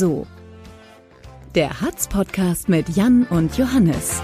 [0.00, 0.26] So.
[1.54, 4.22] Der Hatz-Podcast mit Jan und Johannes.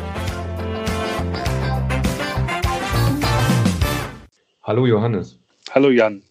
[4.63, 5.39] Hallo Johannes.
[5.73, 6.23] Hallo Jan.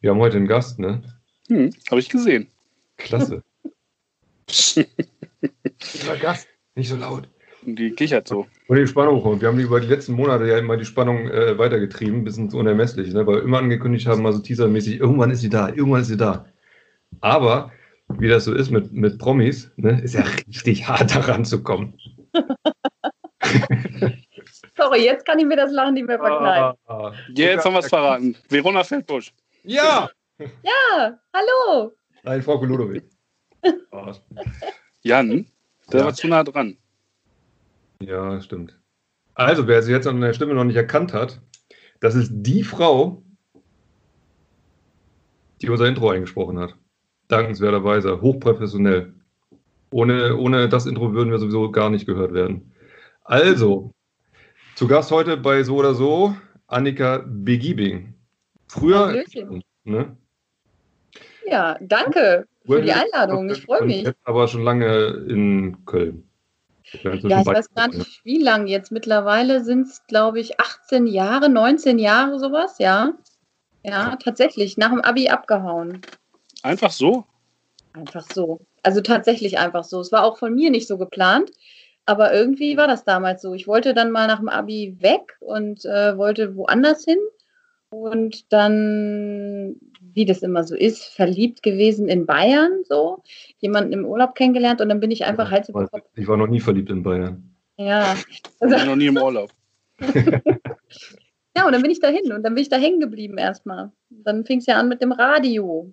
[0.00, 1.02] Wir haben heute einen Gast, ne?
[1.48, 2.46] Hm, habe ich gesehen.
[2.98, 3.42] Klasse.
[4.76, 4.86] Lieber
[6.20, 7.28] Gast, nicht so laut.
[7.62, 8.46] Die kichert so.
[8.68, 9.40] Und die Spannung hoch.
[9.40, 13.12] Wir haben über die letzten Monate ja immer die Spannung äh, weitergetrieben, bis ins Unermessliche,
[13.12, 13.26] ne?
[13.26, 16.16] weil wir immer angekündigt haben, mal so teasermäßig, irgendwann ist sie da, irgendwann ist sie
[16.16, 16.46] da.
[17.20, 17.72] Aber,
[18.08, 21.98] wie das so ist mit, mit Promis, ne, ist ja richtig hart daran zu kommen.
[24.76, 26.78] Sorry, jetzt kann ich mir das Lachen nicht mehr verkneifen.
[26.86, 28.36] Ah, Jetzt haben wir es verraten.
[28.48, 29.32] Verona Feldbusch.
[29.64, 30.08] Ja!
[30.38, 31.92] Ja, hallo.
[32.22, 33.04] Nein, Frau Ludowig.
[33.90, 34.12] Ah,
[35.02, 35.46] Jan,
[35.92, 36.06] der Ja.
[36.06, 36.76] war zu nah dran.
[38.02, 38.78] Ja, stimmt.
[39.34, 41.40] Also, wer sie jetzt an der Stimme noch nicht erkannt hat,
[42.00, 43.22] das ist die Frau,
[45.62, 46.74] die unser Intro eingesprochen hat.
[47.28, 49.12] Dankenswerterweise, hochprofessionell.
[49.90, 52.72] Ohne, ohne das Intro würden wir sowieso gar nicht gehört werden.
[53.24, 53.92] Also,
[54.74, 58.14] zu Gast heute bei So oder So, Annika Begiebing.
[58.68, 59.62] Früher, Hallöchen.
[59.84, 60.16] ne?
[61.46, 63.48] Ja, danke für die Einladung.
[63.50, 64.02] Ich freue mich.
[64.02, 66.28] Jetzt aber schon lange in Köln.
[67.02, 68.92] Ja, ich weiß gar nicht, wie lange jetzt.
[68.92, 73.12] Mittlerweile sind es, glaube ich, 18 Jahre, 19 Jahre, sowas, ja.
[73.82, 76.00] Ja, tatsächlich, nach dem Abi abgehauen.
[76.66, 77.24] Einfach so?
[77.92, 78.60] Einfach so.
[78.82, 80.00] Also tatsächlich einfach so.
[80.00, 81.50] Es war auch von mir nicht so geplant,
[82.06, 83.54] aber irgendwie war das damals so.
[83.54, 87.18] Ich wollte dann mal nach dem Abi weg und äh, wollte woanders hin
[87.90, 93.22] und dann, wie das immer so ist, verliebt gewesen in Bayern, so
[93.58, 96.60] jemanden im Urlaub kennengelernt und dann bin ich einfach halt so Ich war noch nie
[96.60, 97.54] verliebt in Bayern.
[97.76, 98.14] ja.
[98.28, 99.50] Ich Also, war noch nie im Urlaub.
[101.56, 103.92] ja, und dann bin ich dahin und dann bin ich da hängen geblieben erstmal.
[104.10, 105.92] Dann fing es ja an mit dem Radio.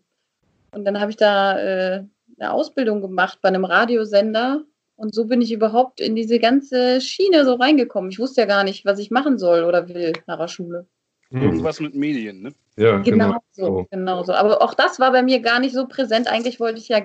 [0.74, 2.04] Und dann habe ich da äh,
[2.40, 4.64] eine Ausbildung gemacht bei einem Radiosender.
[4.96, 8.12] Und so bin ich überhaupt in diese ganze Schiene so reingekommen.
[8.12, 10.88] Ich wusste ja gar nicht, was ich machen soll oder will nach der Schule.
[11.30, 11.42] Hm.
[11.42, 12.54] Irgendwas mit Medien, ne?
[12.78, 13.40] Ja, Genau, genau.
[13.52, 14.34] so, genau so.
[14.34, 16.28] Aber auch das war bei mir gar nicht so präsent.
[16.28, 17.02] Eigentlich wollte ich ja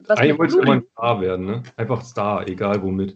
[0.00, 1.62] was Eigentlich du Blut immer ein Star werden, ne?
[1.76, 3.14] Einfach Star, egal womit.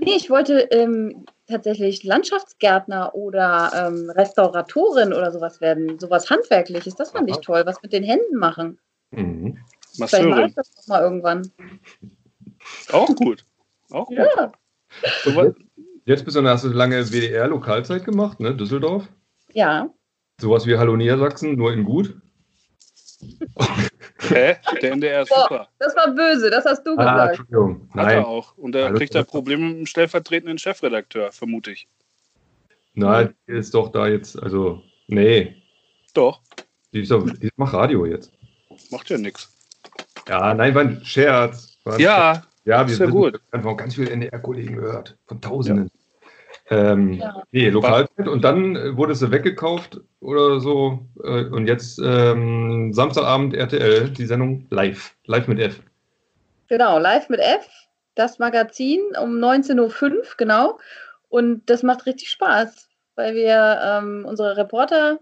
[0.00, 5.98] Nee, ich wollte ähm, tatsächlich Landschaftsgärtner oder ähm, Restauratorin oder sowas werden.
[5.98, 6.94] Sowas Handwerkliches.
[6.94, 7.42] Das fand ich Aha.
[7.42, 7.62] toll.
[7.66, 8.78] Was mit den Händen machen.
[9.12, 9.58] Mhm.
[9.94, 10.48] Vielleicht mache Masseurin.
[10.48, 11.50] ich das noch mal irgendwann.
[12.90, 13.44] Auch gut.
[13.90, 14.16] Auch gut.
[14.18, 14.52] Ja.
[15.24, 15.54] So,
[16.04, 18.54] Jetzt bist du, hast du lange WDR-Lokalzeit gemacht, ne?
[18.56, 19.08] Düsseldorf.
[19.52, 19.88] Ja.
[20.40, 22.16] Sowas wie Hallo Niedersachsen, nur in gut.
[24.18, 24.56] Hä?
[24.80, 25.42] Der NDR ist Boah.
[25.42, 25.68] super.
[25.78, 26.50] Das war böse.
[26.50, 27.38] Das hast du Ah, gesagt.
[27.40, 27.88] Entschuldigung.
[27.90, 28.56] Hat Nein, er auch.
[28.58, 31.86] Und da kriegt er Probleme mit dem stellvertretenden Chefredakteur, vermute ich.
[32.94, 35.56] nein, die ist doch da jetzt, also, nee.
[36.14, 36.42] Doch,
[36.92, 38.32] Die ist doch, die macht Radio jetzt.
[38.92, 39.50] Macht ja nichts.
[40.28, 41.76] Ja, nein, war ein Scherz.
[41.84, 43.40] War ein Ja, Ja, wir Ist ja sind- gut.
[43.50, 45.90] wir haben auch ganz viele NDR-Kollegen gehört, von Tausenden.
[46.70, 47.42] Ähm, Ja.
[47.50, 51.04] Nee, Lokalzeit und dann äh, wurde sie weggekauft oder so.
[51.24, 55.12] äh, Und jetzt ähm, Samstagabend RTL, die Sendung live.
[55.24, 55.80] Live mit F.
[56.68, 56.98] Genau.
[57.00, 57.68] Live mit F.
[58.14, 59.80] Das Magazin um 19.05
[60.16, 60.78] Uhr, genau.
[61.28, 65.18] Und das macht richtig Spaß, weil wir ähm, unsere Reporter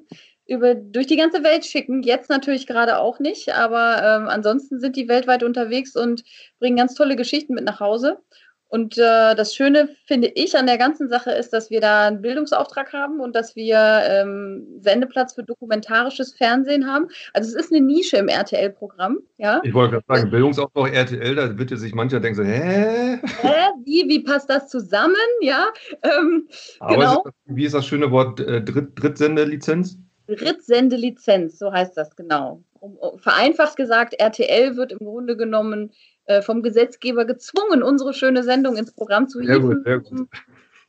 [0.51, 2.03] über, durch die ganze Welt schicken.
[2.03, 6.25] Jetzt natürlich gerade auch nicht, aber ähm, ansonsten sind die weltweit unterwegs und
[6.59, 8.19] bringen ganz tolle Geschichten mit nach Hause.
[8.67, 12.21] Und äh, das Schöne, finde ich, an der ganzen Sache ist, dass wir da einen
[12.23, 17.09] Bildungsauftrag haben und dass wir ähm, Sendeplatz für dokumentarisches Fernsehen haben.
[17.33, 19.61] Also es ist eine Nische im RTL-Programm, ja.
[19.65, 23.19] Ich wollte gerade sagen, Bildungsaufbau RTL, da wird sich mancher denken so, hä?
[23.41, 23.71] Hä?
[23.85, 25.15] Wie, wie passt das zusammen?
[25.43, 25.67] Ja.
[26.03, 26.49] Ähm,
[26.81, 27.17] Aber Genau.
[27.19, 29.97] ist das, wie ist das schöne Wort äh, Dritt, Drittsendelizenz?
[30.37, 32.63] Drittsendelizenz, so heißt das genau.
[32.81, 35.93] Um, um, vereinfacht gesagt, RTL wird im Grunde genommen
[36.25, 40.11] äh, vom Gesetzgeber gezwungen, unsere schöne Sendung ins Programm zu Sehr gut, sehr gut.
[40.13, 40.29] um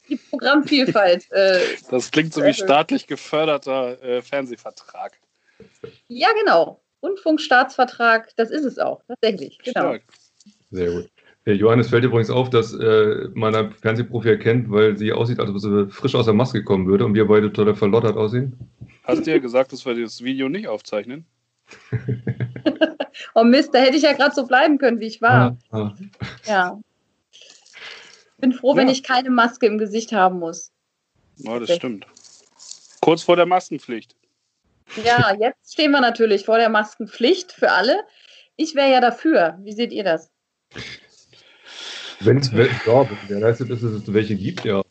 [0.10, 1.31] die Programmvielfalt.
[1.31, 5.18] Äh, das klingt so wie staatlich geförderter äh, Fernsehvertrag.
[6.07, 6.81] ja, genau.
[7.04, 9.57] Rundfunkstaatsvertrag, das ist es auch, tatsächlich.
[9.60, 9.80] Genau.
[9.81, 10.04] Stark.
[10.69, 11.10] Sehr gut.
[11.45, 15.50] Äh, Johannes fällt übrigens auf, dass äh, man einen Fernsehprofi erkennt, weil sie aussieht, als
[15.50, 18.57] ob sie frisch aus der Maske kommen würde und wir beide total verlottert aussehen.
[19.03, 21.25] Hast du ja gesagt, dass wir das Video nicht aufzeichnen?
[23.36, 25.57] Oh Mist, da hätte ich ja gerade so bleiben können, wie ich war.
[25.69, 25.95] Ah, ah.
[26.45, 26.80] Ja.
[28.39, 28.94] Bin froh, wenn Ja.
[28.94, 30.71] ich keine Maske im Gesicht haben muss.
[31.38, 31.77] Ja, das Okay.
[31.77, 32.06] stimmt.
[33.01, 34.15] Kurz vor der Maskenpflicht.
[35.04, 38.00] Ja, jetzt stehen wir natürlich vor der Maskenpflicht für alle.
[38.56, 39.57] Ich wäre ja dafür.
[39.62, 40.30] Wie seht ihr das?
[42.21, 44.81] Wenn es ja, wer dass es welche gibt, ja.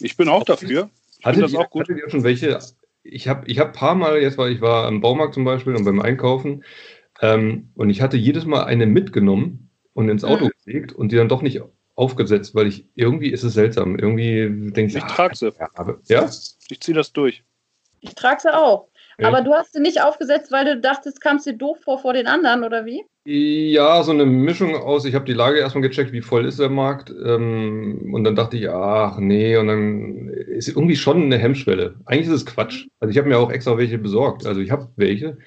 [0.00, 0.90] Ich bin auch dafür.
[1.18, 1.82] Ich Hattet das ihr, auch gut.
[1.82, 2.58] hattet ihr schon welche?
[3.04, 5.76] Ich habe ich hab ein paar Mal, jetzt war ich war am Baumarkt zum Beispiel
[5.76, 6.64] und beim Einkaufen,
[7.22, 10.52] Ähm, und ich hatte jedes Mal eine mitgenommen und ins Auto Mhm.
[10.64, 11.62] gelegt und die dann doch nicht
[11.96, 13.98] aufgesetzt, weil ich irgendwie ist es seltsam.
[13.98, 15.52] Irgendwie denke ich, Ich ah, trage sie.
[15.58, 16.30] ja, aber, ja?
[16.68, 17.44] Ich ziehe das durch.
[18.00, 18.88] Ich trage sie auch.
[19.18, 19.28] Ja.
[19.28, 22.26] Aber du hast sie nicht aufgesetzt, weil du dachtest, kamst dir doof vor vor den
[22.28, 23.04] anderen, oder wie?
[23.26, 26.68] Ja, so eine Mischung aus, ich habe die Lage erstmal gecheckt, wie voll ist der
[26.68, 27.10] Markt.
[27.10, 31.94] Ähm, und dann dachte ich, ach nee, und dann ist irgendwie schon eine Hemmschwelle.
[32.04, 32.86] Eigentlich ist es Quatsch.
[33.00, 34.46] Also ich habe mir auch extra welche besorgt.
[34.46, 35.38] Also ich habe welche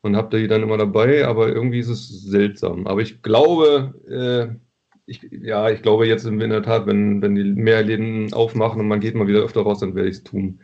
[0.00, 2.86] und habe die dann immer dabei, aber irgendwie ist es seltsam.
[2.86, 4.56] Aber ich glaube, äh,
[5.04, 8.88] ich, ja, ich glaube jetzt in der Tat, wenn, wenn die mehr Läden aufmachen und
[8.88, 10.60] man geht mal wieder öfter raus, dann werde ich es tun.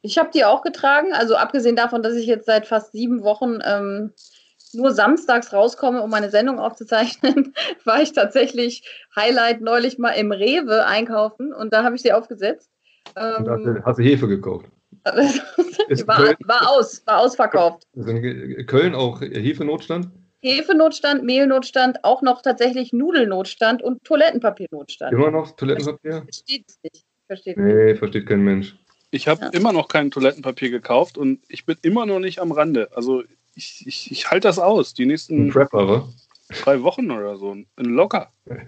[0.00, 1.12] Ich habe die auch getragen.
[1.12, 4.12] Also abgesehen davon, dass ich jetzt seit fast sieben Wochen ähm,
[4.74, 7.54] nur samstags rauskomme, um meine Sendung aufzuzeichnen,
[7.84, 8.82] war ich tatsächlich
[9.16, 12.70] Highlight neulich mal im Rewe einkaufen und da habe ich sie aufgesetzt.
[13.16, 14.66] Ähm, du- hast du Hefe gekauft.
[16.06, 17.82] War, war aus, war ausverkauft.
[17.94, 20.08] Ist in Köln auch Hefenotstand?
[20.40, 25.12] Hefenotstand, Mehlnotstand, auch noch tatsächlich Nudelnotstand und Toilettenpapiernotstand.
[25.12, 26.22] Immer noch Toilettenpapier?
[26.22, 27.04] Versteht es nicht.
[27.26, 27.74] Versteht nicht.
[27.74, 28.76] Nee, versteht kein Mensch.
[29.10, 29.48] Ich habe Ja.
[29.50, 32.88] immer noch kein Toilettenpapier gekauft und ich bin immer noch nicht am Rande.
[32.94, 33.24] Also
[33.54, 36.08] ich, ich, ich halte das aus, die nächsten Prepper,
[36.62, 37.56] drei Wochen oder so.
[37.76, 38.32] Locker.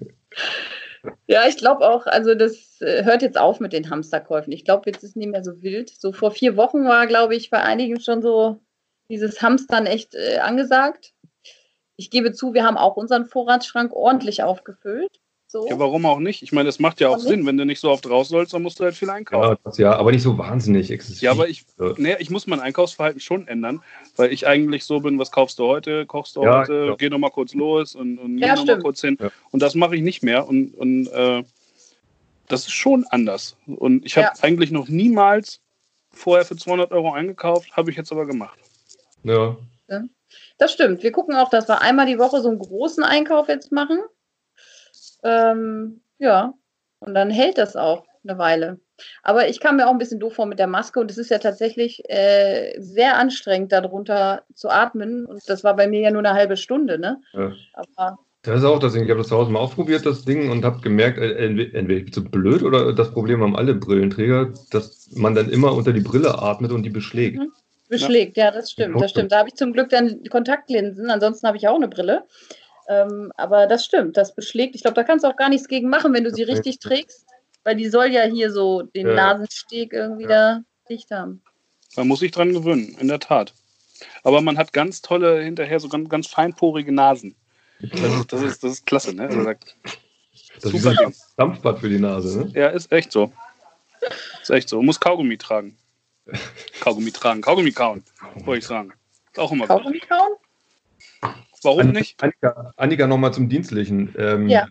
[1.28, 4.52] Ja, ich glaube auch, also das äh, hört jetzt auf mit den Hamsterkäufen.
[4.52, 5.90] Ich glaube, jetzt ist es nicht mehr so wild.
[5.90, 8.60] So vor vier Wochen war, glaube ich, bei einigen schon so
[9.08, 11.14] dieses Hamstern echt äh, angesagt.
[11.96, 15.20] Ich gebe zu, wir haben auch unseren Vorratsschrank ordentlich aufgefüllt.
[15.56, 15.66] So.
[15.68, 16.42] Ja, warum auch nicht?
[16.42, 17.46] Ich meine, es macht ja auch Warum Sinn.
[17.46, 19.50] Wenn du nicht so oft raus sollst, dann musst du halt viel einkaufen.
[19.52, 21.22] Ja, das, ja, aber nicht so wahnsinnig exzessiv.
[21.22, 21.64] Ja, aber ich,
[21.96, 23.82] nee, ich muss mein Einkaufsverhalten schon ändern,
[24.16, 26.94] weil ich eigentlich so bin, was kaufst du heute, kochst du Ja, heute, ja.
[26.96, 28.82] geh noch mal kurz los und, und Ja, geh noch mal stimmt.
[28.84, 29.16] kurz hin.
[29.20, 29.30] Ja.
[29.50, 31.42] Und das mache ich nicht mehr und, und äh,
[32.48, 33.56] das ist schon anders.
[33.66, 34.42] Und ich habe Ja.
[34.42, 35.60] eigentlich noch niemals
[36.12, 38.58] vorher für 200 Euro eingekauft, habe ich jetzt aber gemacht.
[39.22, 39.56] Ja.
[40.58, 41.02] Das stimmt.
[41.02, 43.98] Wir gucken auch, dass wir einmal die Woche so einen großen Einkauf jetzt machen.
[45.26, 46.54] Ähm, ja,
[47.00, 48.78] und dann hält das auch eine Weile.
[49.22, 51.30] Aber ich kam mir auch ein bisschen doof vor mit der Maske und es ist
[51.30, 55.26] ja tatsächlich äh, sehr anstrengend, darunter zu atmen.
[55.26, 57.20] Und das war bei mir ja nur eine halbe Stunde, ne?
[57.34, 57.52] ja.
[57.74, 59.04] Aber Das ist auch das Ding.
[59.04, 62.04] Ich habe das zu Hause mal ausprobiert, das Ding, und habe gemerkt, äh, entweder ich
[62.04, 66.00] bin zu blöd oder das Problem haben alle Brillenträger, dass man dann immer unter die
[66.00, 67.38] Brille atmet und die beschlägt.
[67.38, 67.52] Mhm.
[67.88, 69.32] beschlägt, ja, das stimmt, das stimmt.
[69.32, 72.24] Da habe ich zum Glück dann Kontaktlinsen, ansonsten habe ich auch eine Brille.
[72.88, 74.74] Ähm, aber das stimmt, das beschlägt.
[74.74, 77.26] Ich glaube, da kannst du auch gar nichts gegen machen, wenn du sie richtig trägst,
[77.64, 79.14] weil die soll ja hier so den Ja.
[79.14, 80.28] Nasensteg irgendwie Ja.
[80.28, 81.42] da dicht haben.
[81.96, 83.54] Man muss sich dran gewöhnen, in der Tat.
[84.22, 87.34] Aber man hat ganz tolle, hinterher so ganz, ganz feinporige Nasen.
[87.80, 89.24] Das ist, das ist, das ist klasse, ne?
[89.28, 89.44] Also,
[90.62, 92.52] Das ist ein Dampfbad für die Nase, ne?
[92.54, 93.32] ja, ist echt so.
[94.42, 94.80] Ist echt so.
[94.82, 95.76] Muss Kaugummi tragen.
[96.80, 98.02] Kaugummi tragen, Kaugummi kauen,
[98.44, 98.92] wollte ich sagen.
[99.32, 99.76] Ist auch immer gut.
[99.76, 100.32] Kaugummi kauen?
[101.66, 102.22] Warum nicht?
[102.22, 104.14] Annika, Annika nochmal zum Dienstlichen.
[104.18, 104.66] Ähm, Ja.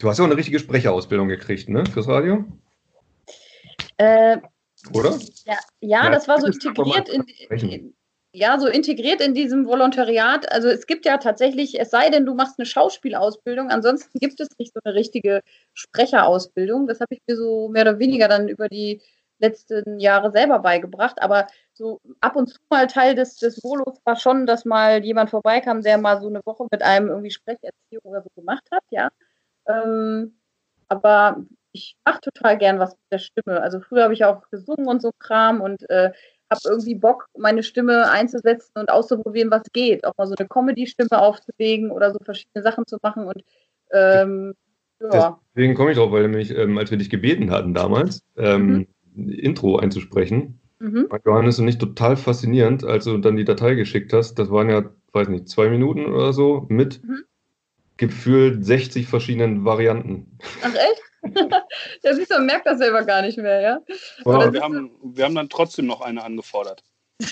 [0.00, 1.84] Du hast ja auch eine richtige Sprecherausbildung gekriegt, ne?
[1.86, 2.44] Fürs Radio,
[3.96, 4.38] Äh,
[4.92, 5.10] oder?
[5.44, 7.94] ja, ja, Ja, das war so integriert in, in,
[8.32, 10.50] ja, so integriert in diesem Volontariat.
[10.50, 14.48] Also es gibt ja tatsächlich, es sei denn, du machst eine Schauspielausbildung, ansonsten gibt es
[14.58, 15.40] nicht so eine richtige
[15.74, 16.88] Sprecherausbildung.
[16.88, 19.00] Das habe ich mir so mehr oder weniger dann über die
[19.38, 21.20] letzten Jahre selber beigebracht.
[21.20, 25.30] Aber so ab und zu mal Teil des, des Volos war schon, dass mal jemand
[25.30, 29.10] vorbeikam, der mal so eine Woche mit einem irgendwie Sprecherziehung oder so gemacht hat, ja.
[29.66, 30.38] Ähm,
[30.88, 33.60] aber ich mache total gern was mit der Stimme.
[33.60, 36.12] Also früher habe ich auch gesungen und so Kram und äh,
[36.50, 40.04] habe irgendwie Bock, meine Stimme einzusetzen und auszuprobieren, was geht.
[40.04, 43.26] Auch mal so eine Comedy-Stimme aufzulegen oder so verschiedene Sachen zu machen.
[43.26, 43.42] Und
[43.92, 44.54] ähm,
[45.00, 48.74] ja, Deswegen komme ich drauf, weil nämlich, ähm, als wir dich gebeten hatten damals, ähm,
[48.74, 51.08] ein Intro einzusprechen, mhm.
[51.24, 54.34] Johannes und ich total faszinierend, als du dann die Datei geschickt hast.
[54.38, 57.24] Das waren ja, weiß nicht, zwei Minuten oder so mit Mhm.
[57.96, 60.38] gefühlt 60 verschiedenen Varianten.
[60.62, 61.02] ach echt?
[62.02, 63.80] ja, siehst du, man merkt das selber gar nicht mehr, ja.
[64.24, 64.52] Wow.
[64.52, 66.82] Wir haben, wir haben dann trotzdem noch eine angefordert.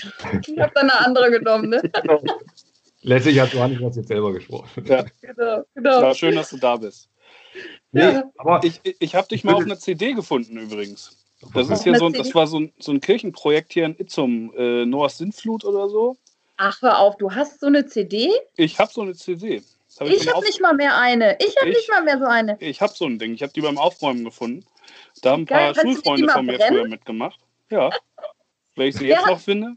[0.47, 1.81] Ich habe dann eine andere genommen, ne?
[3.01, 4.85] Letztlich hat Johannes das jetzt selber gesprochen.
[4.85, 6.01] Ja, Genau, genau.
[6.01, 7.09] war schön, dass du da bist.
[7.91, 8.23] Ja.
[8.37, 11.22] aber Ich, ich, ich habe dich mal auf einer CD gefunden übrigens.
[11.53, 14.85] Das ist hier so, das war so ein, so ein Kirchenprojekt hier in Itzum, äh,
[14.85, 16.17] Noahs Sintflut oder so.
[16.57, 18.31] Ach, hör auf, du hast so eine CD?
[18.55, 19.61] Ich habe so eine CD.
[19.99, 21.37] Hab Ich beim habe nicht mal mehr eine.
[21.39, 22.57] Ich habe Ich- nicht mal mehr so eine.
[22.59, 23.33] Ich habe so ein Ding.
[23.33, 24.65] Ich habe die beim Aufräumen gefunden.
[25.21, 26.77] Da haben ein Geil, paar Schulfreunde von mir brennen?
[26.79, 27.39] früher mitgemacht.
[27.69, 27.89] Ja.
[28.75, 29.75] Wenn ich sie jetzt hat- noch finde.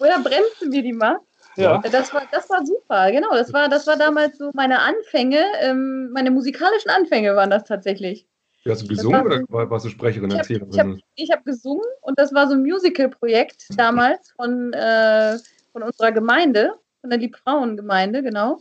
[0.00, 1.18] Oder bremst du mir die mal?
[1.56, 1.78] Ja.
[1.78, 3.30] Das war, das war super, genau.
[3.32, 8.26] Das war, das war damals so meine Anfänge, ähm, meine musikalischen Anfänge waren das tatsächlich.
[8.70, 10.70] Hast du gesungen war oder warst du Sprecherin, Ich habe Erzählerin?
[10.72, 15.38] ich hab, ich hab gesungen und das war so ein Musical-Projekt damals von, äh,
[15.72, 16.72] von unserer Gemeinde.
[17.00, 18.58] von der Liebfrauengemeinde, genau.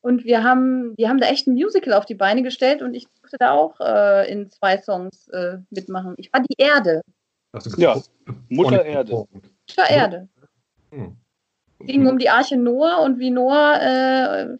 [0.00, 3.08] Und wir haben, die haben da echt ein Musical auf die Beine gestellt und ich
[3.20, 6.14] durfte da auch äh, in zwei Songs äh, mitmachen.
[6.18, 7.02] Ich war die Erde.
[7.52, 8.00] Du Ja?
[8.48, 9.26] Mutter Erde.
[9.76, 10.28] war Erde.
[10.90, 11.16] Hm.
[11.80, 14.56] ging um die Arche Noah und wie Noah äh,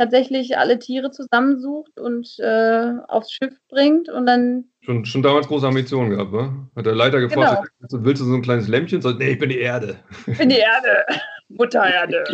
[0.00, 5.66] tatsächlich alle Tiere zusammensucht und äh, aufs Schiff bringt und dann Schon, schon damals große
[5.66, 6.68] Ambitionen gehabt, ne?
[6.74, 9.02] Hat der Leiter gefragt, willst, du, willst du so ein kleines Lämpchen?
[9.02, 9.98] Sagt, nee, ich bin die Erde.
[10.38, 11.04] in die Erde,
[11.50, 12.24] Mutter Erde.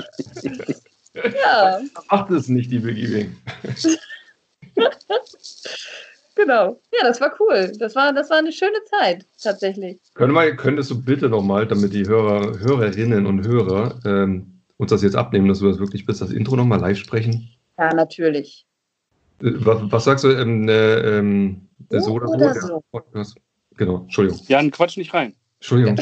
[1.14, 3.36] ja, Macht es nicht, die Biggie Wing.
[6.36, 6.80] genau.
[6.92, 7.72] Ja, das war cool.
[7.80, 9.98] Das war, das war eine schöne Zeit tatsächlich.
[10.14, 15.02] Können wir, könntest du bitte nochmal, damit die Hörer, Hörerinnen und Hörer ähm, uns das
[15.02, 17.55] jetzt abnehmen, dass du das wirklich bist, das Intro nochmal live sprechen?
[17.78, 18.66] Ja, natürlich.
[19.42, 20.30] Äh, Was, was sagst du?
[20.30, 22.34] Ähm, äh, ähm, So so oder so?
[22.34, 22.84] oder der so.
[22.90, 23.36] Podcast.
[23.76, 24.40] Genau, Entschuldigung.
[24.48, 25.34] Jan, quatsch nicht rein.
[25.60, 26.00] Entschuldigung.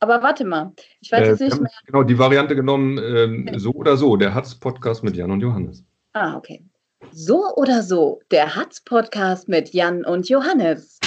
[0.00, 1.70] Aber warte mal, ich weiß Äh, jetzt nicht mehr.
[1.86, 5.82] genau die Variante genommen, ähm, so oder so, der Hatz-Podcast mit Jan und Johannes.
[6.12, 6.64] Ah, okay.
[7.10, 11.00] So oder so, der Hatz-Podcast mit Jan und Johannes.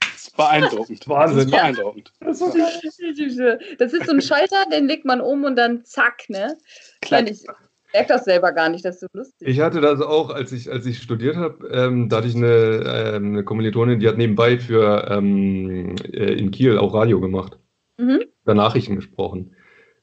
[0.00, 1.08] Das ist beeindruckend.
[1.08, 1.36] Wahnsinn.
[1.38, 2.12] Das ist beeindruckend.
[2.20, 6.56] Das ist so ein Schalter, den legt man um und dann zack, ne?
[7.00, 7.28] Klack.
[7.28, 7.44] Ich
[7.94, 9.48] merke das selber gar nicht, das ist so lustig.
[9.48, 13.14] Ich hatte das auch, als ich, als ich studiert habe, ähm, da hatte ich eine,
[13.14, 17.58] ähm, eine Kommilitonin, die hat nebenbei für ähm, äh, in Kiel auch Radio gemacht,
[17.98, 18.24] Mhm.
[18.44, 19.54] da Nachrichten gesprochen.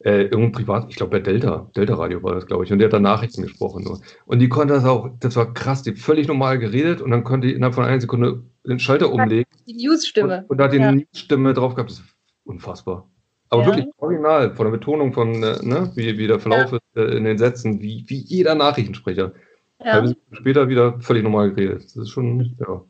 [0.03, 2.85] Äh, irgendein Privat, ich glaube bei Delta, Delta Radio war das, glaube ich, und die
[2.85, 3.83] hat da Nachrichten gesprochen.
[3.83, 3.99] Nur.
[4.25, 7.23] Und die konnte das auch, das war krass, die hat völlig normal geredet und dann
[7.23, 10.37] konnte die innerhalb von einer Sekunde den Schalter umlegen Die News-Stimme.
[10.43, 10.87] und, und da hat die Ja.
[10.87, 11.91] eine Stimme drauf gehabt.
[11.91, 12.05] Das ist
[12.45, 13.10] unfassbar.
[13.51, 13.67] Aber Ja.
[13.67, 17.25] wirklich original, von der Betonung von, äh, ne, wie, wie der Verlauf ist äh, in
[17.25, 19.33] den Sätzen, wie, wie jeder Nachrichtensprecher.
[19.79, 19.93] Ja.
[19.93, 21.83] Halbe Sekunde später wieder völlig normal geredet.
[21.83, 22.81] Das ist schon ja,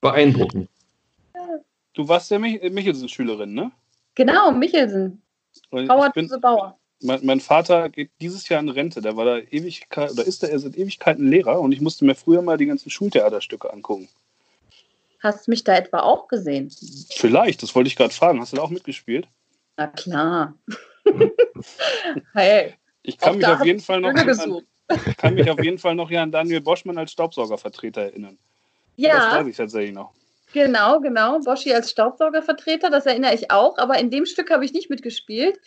[0.00, 0.68] beeindruckend.
[1.94, 3.70] Du warst ja Mich Michelsen-Schülerin, ne?
[4.14, 5.22] Genau, Michelsen.
[5.70, 6.78] Bauer ich bin, Bauer.
[7.02, 9.02] mein, mein Vater geht dieses Jahr in Rente.
[9.02, 12.14] Der war da Ewigkeit, oder ist da er seit Ewigkeiten Lehrer und ich musste mir
[12.14, 14.08] früher mal die ganzen Schultheaterstücke angucken.
[15.20, 16.72] Hast mich da etwa auch gesehen?
[17.10, 18.40] Vielleicht, das wollte ich gerade fragen.
[18.40, 19.28] Hast du da auch mitgespielt?
[19.82, 20.54] Na klar.
[22.34, 24.62] hey, Ich kann mich auf jeden Fall noch an,
[25.16, 28.38] kann mich auf jeden Fall noch hier an Daniel Boschmann als Staubsaugervertreter erinnern.
[28.96, 30.12] Das Ja, weiß ich tatsächlich noch.
[30.52, 31.40] genau, genau.
[31.40, 33.76] Boschi als Staubsaugervertreter, das erinnere ich auch.
[33.78, 35.58] Aber in dem Stück habe ich nicht mitgespielt.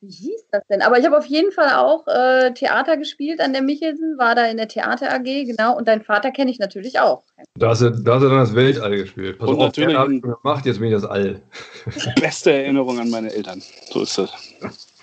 [0.00, 0.80] Wie hieß das denn?
[0.82, 4.46] Aber ich habe auf jeden Fall auch äh, Theater gespielt an der Michelsen, war da
[4.46, 5.76] in der Theater AG, genau.
[5.76, 7.24] Und deinen Vater kenne ich natürlich auch.
[7.56, 9.38] Da hast, du, da hast du dann das Weltall gespielt.
[9.38, 11.42] Pass Und auf, natürlich der hat ein- schon gemacht, jetzt bin ich das All.
[12.20, 13.60] Beste Erinnerung an meine Eltern.
[13.90, 14.30] So ist das.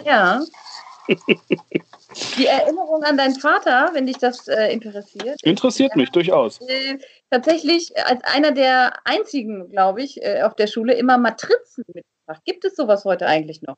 [0.06, 0.42] Ja.
[2.38, 5.42] Die Erinnerung an deinen Vater, wenn dich das äh, interessiert.
[5.44, 6.60] Interessiert mich durchaus.
[6.62, 6.98] äh,
[7.30, 12.42] tatsächlich als einer der einzigen, glaube ich, äh, auf der Schule immer Matrizen mitgebracht.
[12.46, 13.76] Gibt es sowas heute eigentlich noch?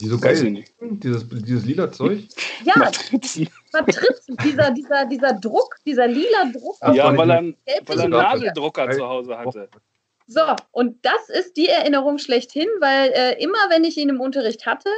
[0.00, 2.20] Die so Weiß geil dieses, dieses lila Zeug.
[2.64, 3.48] Ja, Matrizen.
[3.72, 8.04] Matrizen, dieser, dieser, dieser Druck, dieser lila Druck auf Ja, weil er, nicht weil er
[8.04, 8.12] einen.
[8.12, 9.68] Nadeldrucker zu Hause hatte.
[10.26, 10.42] So,
[10.72, 14.90] und das ist die Erinnerung schlechthin, weil äh, immer, wenn ich ihn im Unterricht hatte,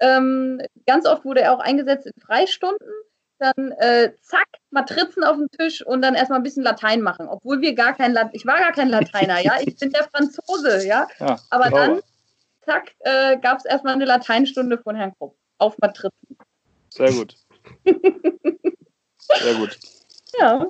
[0.00, 2.88] ähm, ganz oft wurde er auch eingesetzt in Freistunden,
[3.38, 7.60] dann äh, zack, Matrizen auf den Tisch und dann erstmal ein bisschen Latein machen, obwohl
[7.60, 11.06] wir gar kein Lat ich war gar kein Lateiner, ja, ich bin der Franzose, ja,
[11.18, 11.78] Ja, aber sauber.
[11.86, 12.00] dann,
[12.68, 16.36] zack, äh, gab es erstmal eine Lateinstunde von Herrn Krupp auf Matrizen.
[16.90, 17.36] Sehr gut.
[19.18, 19.78] Sehr gut.
[20.38, 20.66] Ja,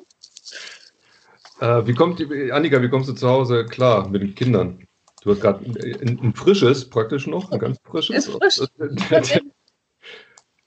[1.60, 4.86] Äh, wie kommt die, Annika, wie kommst du zu Hause klar mit den Kindern?
[5.22, 8.28] Du hast gerade ein, ein frisches praktisch noch, ein ganz frisches.
[8.28, 9.40] Ist frisch.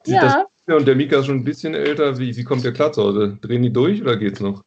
[0.08, 0.48] Ja.
[0.66, 2.18] das, und der Mika ist schon ein bisschen älter.
[2.18, 3.38] Wie, wie kommt der klar zu Hause?
[3.40, 4.64] Drehen die durch oder geht's noch?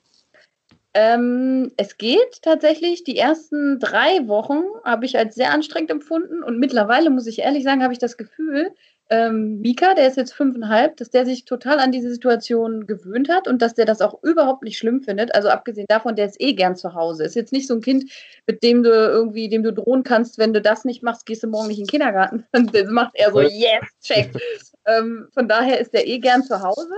[0.95, 3.03] Ähm, es geht tatsächlich.
[3.03, 7.65] Die ersten drei Wochen habe ich als sehr anstrengend empfunden und mittlerweile, muss ich ehrlich
[7.65, 8.73] sagen, habe ich das Gefühl,
[9.11, 13.47] ähm, Mika, der ist jetzt fünfeinhalb, dass der sich total an diese Situation gewöhnt hat
[13.47, 15.35] und dass der das auch überhaupt nicht schlimm findet.
[15.35, 17.25] Also abgesehen davon, der ist eh gern zu Hause.
[17.25, 18.11] Ist jetzt nicht so ein Kind,
[18.47, 21.49] mit dem du irgendwie, dem du drohen kannst, wenn du das nicht machst, gehst du
[21.49, 22.47] morgen nicht in den Kindergarten.
[22.73, 24.31] Das macht er so, yes, check.
[24.87, 26.95] ähm, von daher ist der eh gern zu Hause,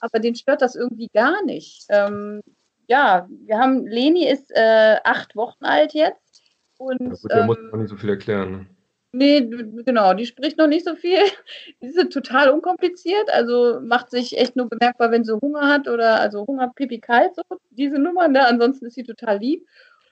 [0.00, 1.84] aber den stört das irgendwie gar nicht.
[1.90, 2.42] Ähm,
[2.90, 6.42] ja, wir haben, Leni ist äh, acht Wochen alt jetzt.
[6.76, 8.52] Und Ja, gut, der muss ähm, noch nicht so viel erklären.
[8.52, 8.66] Ne?
[9.12, 9.40] Nee,
[9.84, 11.18] genau, die spricht noch nicht so viel.
[11.82, 16.20] Die ist total unkompliziert, also macht sich echt nur bemerkbar, wenn sie Hunger hat oder
[16.20, 18.46] also Hunger, Pipi, kalt, so diese Nummer, ne?
[18.46, 19.66] Ansonsten ist sie total lieb.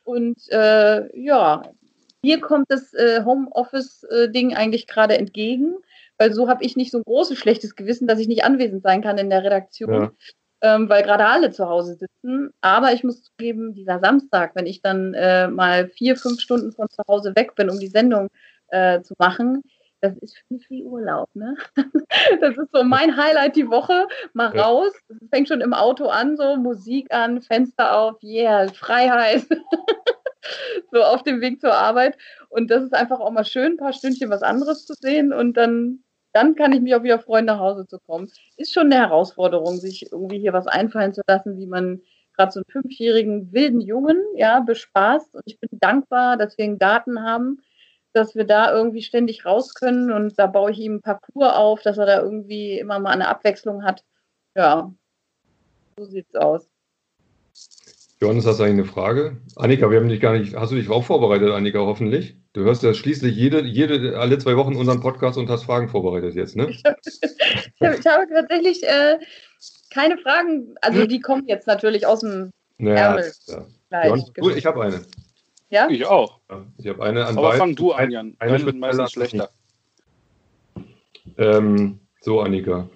[0.05, 1.63] Und äh, ja,
[2.23, 5.77] mir kommt das äh, Homeoffice-Ding eigentlich gerade entgegen,
[6.17, 9.03] weil so habe ich nicht so ein großes schlechtes Gewissen, dass ich nicht anwesend sein
[9.03, 10.13] kann in der Redaktion Ja.
[10.62, 12.50] Ähm, weil gerade alle zu Hause sitzen.
[12.61, 16.88] Aber ich muss zugeben, dieser Samstag, wenn ich dann äh, mal vier, fünf Stunden von
[16.91, 18.29] zu Hause weg bin, um die Sendung
[18.69, 19.62] äh, zu machen,
[20.00, 21.57] das ist für mich wie Urlaub, ne?
[22.41, 24.07] Das ist so mein Highlight die Woche.
[24.33, 24.62] Mal Ja.
[24.65, 24.93] raus.
[25.09, 29.45] Es fängt schon im Auto an, so Musik an, Fenster auf, yeah, Freiheit.
[30.93, 32.17] so auf dem Weg zur Arbeit.
[32.49, 35.57] Und das ist einfach auch mal schön, ein paar Stündchen was anderes zu sehen und
[35.57, 38.31] dann, dann kann ich mich auch wieder freuen, nach Hause zu kommen.
[38.57, 42.03] Ist schon eine Herausforderung, sich irgendwie hier was einfallen zu lassen, wie man
[42.37, 45.35] gerade so einen fünfjährigen wilden Jungen ja bespaßt.
[45.35, 47.61] Und ich bin dankbar, dass wir einen Garten haben,
[48.13, 51.83] dass wir da irgendwie ständig raus können und da baue ich ihm einen Parcours auf,
[51.83, 54.05] dass er da irgendwie immer mal eine Abwechslung hat.
[54.57, 54.93] Ja,
[55.99, 56.69] so sieht's aus.
[58.21, 59.37] Johannes, hast du eigentlich eine Frage?
[59.57, 60.57] Annika, wir haben dich gar nicht.
[60.57, 62.35] Hast du dich auch vorbereitet, Annika, hoffentlich?
[62.53, 66.35] Du hörst ja schließlich jede, jede, alle zwei Wochen unseren Podcast und hast Fragen vorbereitet
[66.35, 66.69] jetzt, ne?
[67.81, 69.19] Ich habe, ich habe tatsächlich äh,
[69.91, 73.33] keine Fragen, also die kommen jetzt natürlich aus dem Naja, Ärmel.
[73.47, 73.67] ja.
[73.89, 74.05] Gleich.
[74.07, 75.01] Johannes, du, ich habe eine.
[75.71, 75.89] Ja?
[75.89, 76.41] Ich auch.
[76.51, 78.37] Ja, Ich habe eine an Aber fang du an, Ein- Jan.
[78.41, 79.51] eine Deine meistens schlechter.
[81.37, 82.89] Ähm, so, Annika.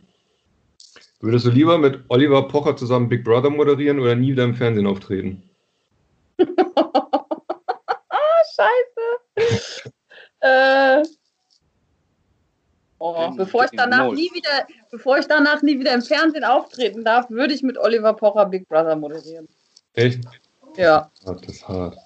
[1.23, 4.88] Würdest du lieber mit Oliver Pocher zusammen Big Brother moderieren oder nie wieder im Fernsehen
[4.88, 5.49] auftreten?
[6.37, 6.45] ah,
[8.57, 9.93] scheiße.
[10.41, 11.02] äh,
[12.99, 17.31] oh, bevor ich danach nie wieder, bevor ich danach nie wieder im Fernsehen auftreten darf,
[17.31, 19.47] würde ich mit Oliver Pocher Big Brother moderieren.
[19.93, 20.25] Echt?
[20.76, 21.09] Ja.
[21.25, 21.97] Ah, das ist hart.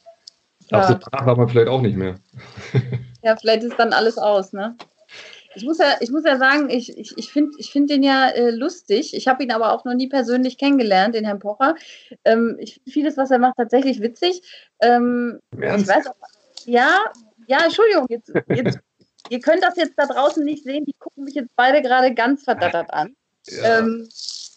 [0.71, 0.79] Ja.
[0.79, 2.17] Ach, so danach darf man vielleicht auch nicht mehr.
[3.23, 4.77] Ja, vielleicht ist dann alles aus, ne?
[5.57, 8.29] Ich muss ja, ich muss ja sagen, ich, ich, ich finde ich find den ja
[8.29, 9.15] äh, lustig.
[9.15, 11.75] Ich habe ihn aber auch noch nie persönlich kennengelernt, den Herrn Pocher.
[12.25, 14.43] Ähm, ich finde vieles, was er macht, tatsächlich witzig.
[14.81, 16.15] Ähm, ich weiß auch,
[16.67, 16.99] ja,
[17.47, 18.79] ja, Entschuldigung, jetzt, jetzt,
[19.31, 22.45] ihr könnt das jetzt da draußen nicht sehen, die gucken mich jetzt beide gerade ganz
[22.45, 23.17] verdattert an.
[23.47, 23.79] Ja.
[23.79, 24.09] Ähm,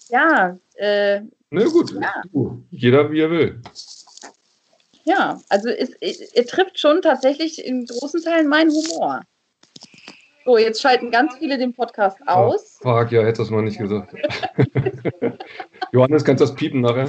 [0.10, 2.22] ja, äh, Na gut, ja.
[2.72, 3.62] jeder wie er will.
[5.06, 9.22] ja, also es, es, er trifft schon tatsächlich in großen Teilen meinen Humor.
[10.50, 12.80] So, jetzt schalten ganz viele den Podcast aus.
[12.82, 14.16] Fuck, ja, hättest du das mal nicht gesagt.
[15.92, 17.08] Johannes, kannst du das piepen nachher?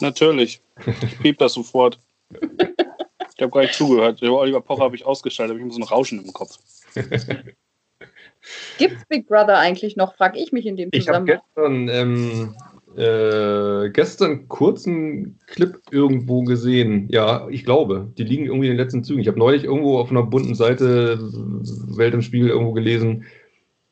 [0.00, 0.62] Natürlich.
[1.02, 1.98] Ich piep das sofort.
[2.30, 4.22] Ich habe gar nicht zugehört.
[4.22, 6.58] Der Oliver Pocher habe ich ausgeschaltet, aber ich habe so ein Rauschen im Kopf.
[8.78, 11.42] Gibt's Big Brother eigentlich noch, frage ich mich in dem Ich habe Zusammenhang.
[11.54, 12.56] gestern, ähm,
[12.96, 17.08] äh, gestern einen kurzen Clip irgendwo gesehen.
[17.10, 19.20] Ja, ich glaube, die liegen irgendwie in den letzten Zügen.
[19.20, 21.18] Ich habe neulich irgendwo auf einer bunten Seite
[21.96, 23.24] Welt im Spiegel irgendwo gelesen,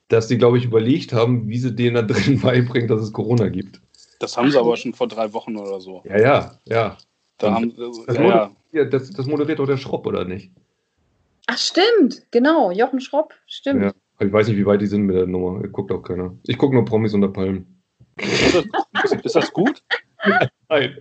[0.08, 3.48] dass die, glaube ich, überlegt haben, wie sie denen da drin beibringen, dass es Corona
[3.48, 3.80] gibt.
[4.18, 6.02] Das haben sie aber schon vor drei Wochen oder so.
[6.04, 6.96] Ja, ja, ja.
[7.38, 8.82] Da haben, Das, ja, moder ja.
[8.82, 10.50] ja, das, das moderiert doch der Schropp, oder nicht?
[11.46, 13.82] Ach, stimmt, genau, Jochen Schropp, stimmt.
[13.82, 13.92] Ja.
[14.18, 15.60] Ich weiß nicht, wie weit die sind mit der Nummer.
[15.68, 16.34] Guckt auch keiner.
[16.46, 17.75] Ich gucke nur Promis unter Palmen.
[18.18, 19.82] Ist, das, ist das gut?
[20.68, 20.96] Nein.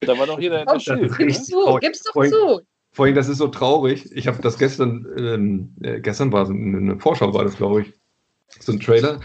[0.00, 1.16] Da war doch hier der, der Schild.
[1.16, 1.54] Gib's Ne?
[1.56, 2.60] zu, gib's doch Vorhin- zu.
[2.92, 4.08] Vor allem, das ist so traurig.
[4.14, 7.92] Ich habe das gestern, ähm, äh, gestern war es eine Vorschau, war das, glaube ich,
[8.60, 9.20] so ein Trailer.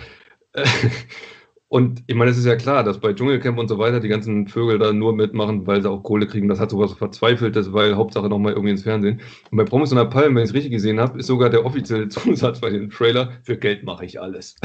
[0.54, 0.66] Äh,
[1.72, 4.48] Und ich meine, es ist ja klar, dass bei Dschungelcamp und so weiter die ganzen
[4.48, 6.48] Vögel da nur mitmachen, weil sie auch Kohle kriegen.
[6.48, 9.22] Das hat sowas Verzweifeltes, weil Hauptsache nochmal irgendwie ins Fernsehen.
[9.52, 12.08] Und bei Promis unter Palmen, wenn ich es richtig gesehen habe, ist sogar der offizielle
[12.10, 14.56] Zusatz bei dem Trailer, für Geld mache ich alles.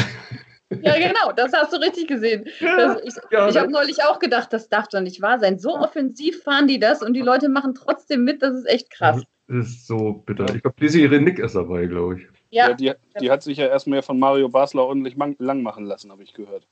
[0.83, 2.45] Ja, genau, das hast du richtig gesehen.
[2.61, 5.59] Das, ich Ja, ich habe neulich auch gedacht, das darf doch nicht wahr sein.
[5.59, 9.23] So offensiv fahren die das und die Leute machen trotzdem mit, das ist echt krass.
[9.49, 10.55] Das ist so bitter.
[10.55, 12.27] Ich glaube, Lizzie Renick ist dabei, glaube ich.
[12.51, 16.11] Ja, Ja, die, die hat sich ja erstmal von Mario Basler ordentlich lang machen lassen,
[16.11, 16.67] habe ich gehört.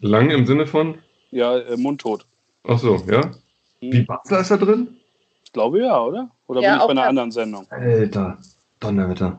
[0.00, 0.98] Lang im Sinne von,
[1.30, 2.26] Ja, äh, mundtot.
[2.64, 3.30] ach so, ja.
[3.80, 4.96] Wie Hm, Butler ist da drin?
[5.44, 6.30] Ich glaube ja, oder?
[6.46, 7.66] Oder Ja, bin ich bei einer anderen Sendung?
[7.70, 8.38] Alter,
[8.80, 9.38] Donnerwetter.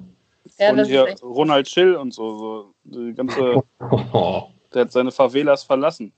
[0.57, 1.23] Ja und hier echt.
[1.23, 2.37] Ronald Schill und so.
[2.37, 3.63] so die ganze,
[4.73, 6.13] der hat seine Favelas verlassen.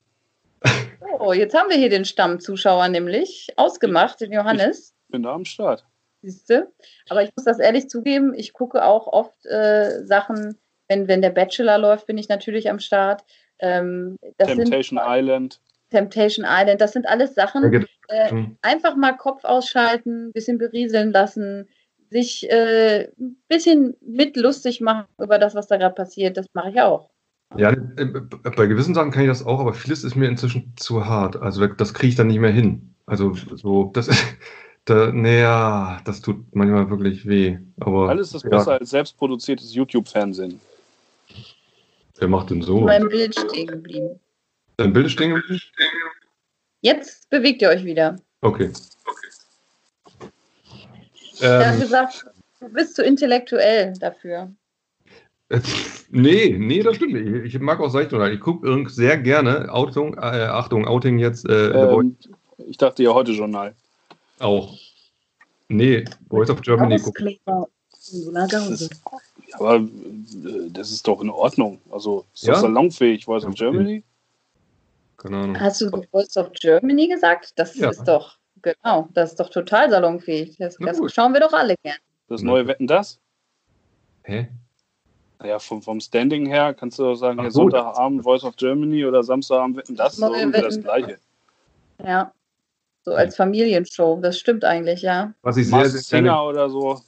[1.19, 4.93] Oh, jetzt haben wir hier den Stammzuschauer nämlich ausgemacht, den Johannes.
[5.09, 5.85] Bin da am Start.
[6.21, 6.71] Siehste.
[7.09, 11.29] Aber ich muss das ehrlich zugeben, ich gucke auch oft äh, Sachen, wenn, wenn der
[11.29, 13.23] Bachelor läuft, bin ich natürlich am Start.
[13.59, 15.61] Ähm, das Temptation sind, Island.
[15.89, 21.69] Temptation Island, das sind alles Sachen, Ja, äh, einfach mal Kopf ausschalten, bisschen berieseln lassen,
[22.09, 26.37] sich äh, ein bisschen mitlustig machen über das, was da gerade passiert.
[26.37, 27.09] Das mache ich auch.
[27.55, 28.05] Ja, äh,
[28.55, 31.37] bei gewissen Sachen kann ich das auch, aber vieles ist mir inzwischen zu hart.
[31.37, 32.93] Also das kriege ich dann nicht mehr hin.
[33.05, 34.23] Also so, das ist,
[34.85, 37.57] da, naja, das tut manchmal wirklich weh.
[37.79, 40.59] Aber Alles ist ja, besser als selbstproduziertes YouTube-Fernsehen.
[42.19, 42.79] wer macht denn so?
[42.79, 44.19] In meinem Bild stehen geblieben.
[44.75, 45.61] Dein Bild ist stehen geblieben?
[46.81, 48.17] Jetzt bewegt ihr euch wieder.
[48.41, 48.71] Okay.
[51.39, 52.25] Er hat Ähm, gesagt,
[52.59, 54.51] du bist zu intellektuell dafür.
[56.09, 57.45] nee, nee, das stimmt nicht.
[57.45, 58.33] Ich, ich mag auch Seichtonal.
[58.33, 62.17] Ich gucke sehr gerne Outing, äh, Achtung, Outing jetzt, äh, Ähm,
[62.57, 63.75] ich dachte ja heute Journal.
[64.39, 64.77] auch.
[65.69, 67.67] Nee, Voice of Germany gucke Auskleber.
[68.13, 68.89] Ursula Gause.
[69.53, 71.79] Aber äh, das ist doch in Ordnung.
[71.91, 72.53] Also ist Ja?
[72.53, 73.69] doch salonfähig, Voice of Okay.
[73.71, 74.03] Germany.
[75.17, 75.59] Keine Ahnung.
[75.59, 77.53] Hast du Voice of Germany gesagt?
[77.57, 77.89] Das Ja.
[77.89, 80.55] ist doch, genau, das ist doch total salonfähig.
[80.57, 81.97] Das, das schauen wir doch alle gern.
[82.27, 82.47] Das Ja.
[82.47, 83.19] neue Wetten das?
[84.23, 84.47] Hä?
[85.39, 87.61] Naja, vom, vom Standing her kannst du doch sagen, hier so.
[87.61, 90.81] Sonntagabend Voice of Germany oder Samstagabend Wetten das, ist Neue ungefähr das.
[90.81, 91.17] Gleiche.
[92.03, 92.31] Ja.
[93.05, 95.33] So als Familienshow, das stimmt eigentlich, ja.
[95.41, 96.29] Was ich sehr, sehr gerne.
[96.29, 96.99] Singer oder so.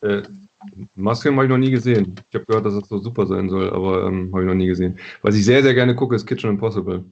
[0.00, 0.22] Äh,
[0.96, 2.16] Masken habe ich noch nie gesehen.
[2.30, 4.66] Ich habe gehört, dass es so super sein soll, aber ähm, habe ich noch nie
[4.66, 4.98] gesehen.
[5.22, 7.04] Was ich sehr, sehr gerne gucke, ist Kitchen Impossible.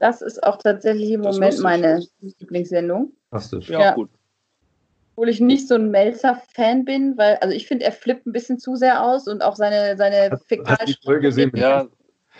[0.00, 3.12] Das ist auch tatsächlich im Das Moment meine Lieblingssendung.
[3.30, 3.68] Fantastisch.
[3.68, 3.94] Ja, Ja.
[3.94, 4.10] gut.
[5.14, 8.58] Obwohl ich nicht so ein Melzer-Fan bin, weil, also ich finde, er flippt ein bisschen
[8.58, 11.86] zu sehr aus und auch seine, seine Hast- hast gesehen mit- Ja,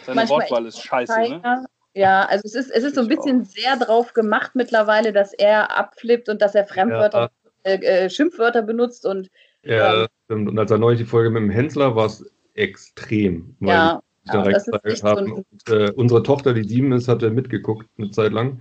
[0.07, 1.66] seine Wortwahl ist scheiße, ne?
[1.92, 5.77] Ja, also es ist, es ist so ein bisschen sehr drauf gemacht mittlerweile, dass er
[5.77, 7.31] abflippt und dass er Fremdwörter,
[7.64, 9.29] äh, äh, Schimpfwörter benutzt und
[9.64, 10.49] Ja, stimmt.
[10.49, 13.57] Und als er neulich die Folge mit dem Händler war es extrem.
[13.61, 14.03] Weil ja,
[14.35, 14.62] ja, direkt
[14.99, 15.19] so haben.
[15.19, 18.61] ein, und, äh, unsere Tochter, die sieben ist, hatte mitgeguckt eine Zeit lang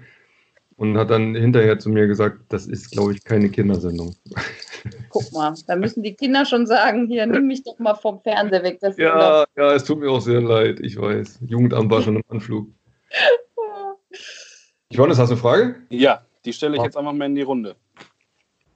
[0.79, 4.15] und hat dann hinterher zu mir gesagt, das ist, glaube ich, keine Kindersendung.
[5.09, 8.63] guck mal, da müssen die Kinder schon sagen, hier, nimm mich doch mal vom Fernseher
[8.63, 8.79] weg.
[8.97, 11.39] Ja, ja, es tut mir auch sehr leid, ich weiß.
[11.45, 12.69] Jugendamt war schon im Anflug.
[14.91, 15.75] Johannes, hast du eine Frage?
[15.89, 17.75] Ja, die stelle ich jetzt einfach mal in die Runde.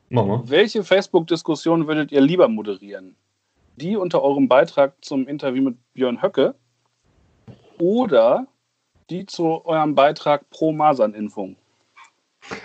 [0.10, 0.44] Mach mal.
[0.46, 3.16] Welche Facebook-Diskussion würdet ihr lieber moderieren?
[3.78, 6.54] Die unter eurem Beitrag zum Interview mit Björn Höcke
[7.80, 8.48] oder
[9.10, 11.56] die zu eurem Beitrag pro Masernimpfung?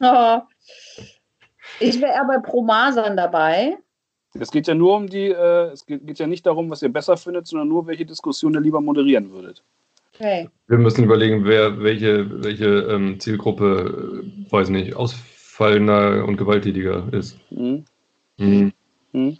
[0.00, 0.42] Oh.
[1.80, 3.78] Ich wäre eher bei Promasern dabei.
[4.38, 6.92] Es geht ja nur um die, äh, es geht, geht ja nicht darum, was ihr
[6.92, 9.62] besser findet, sondern nur, welche Diskussion ihr lieber moderieren würdet.
[10.12, 10.48] Okay.
[10.66, 17.38] Wir müssen überlegen, wer welche, welche ähm, Zielgruppe, äh, weiß nicht, ausfallender und gewalttätiger ist.
[17.50, 17.84] Hm?
[18.38, 18.72] Hm.
[19.12, 19.38] Hm?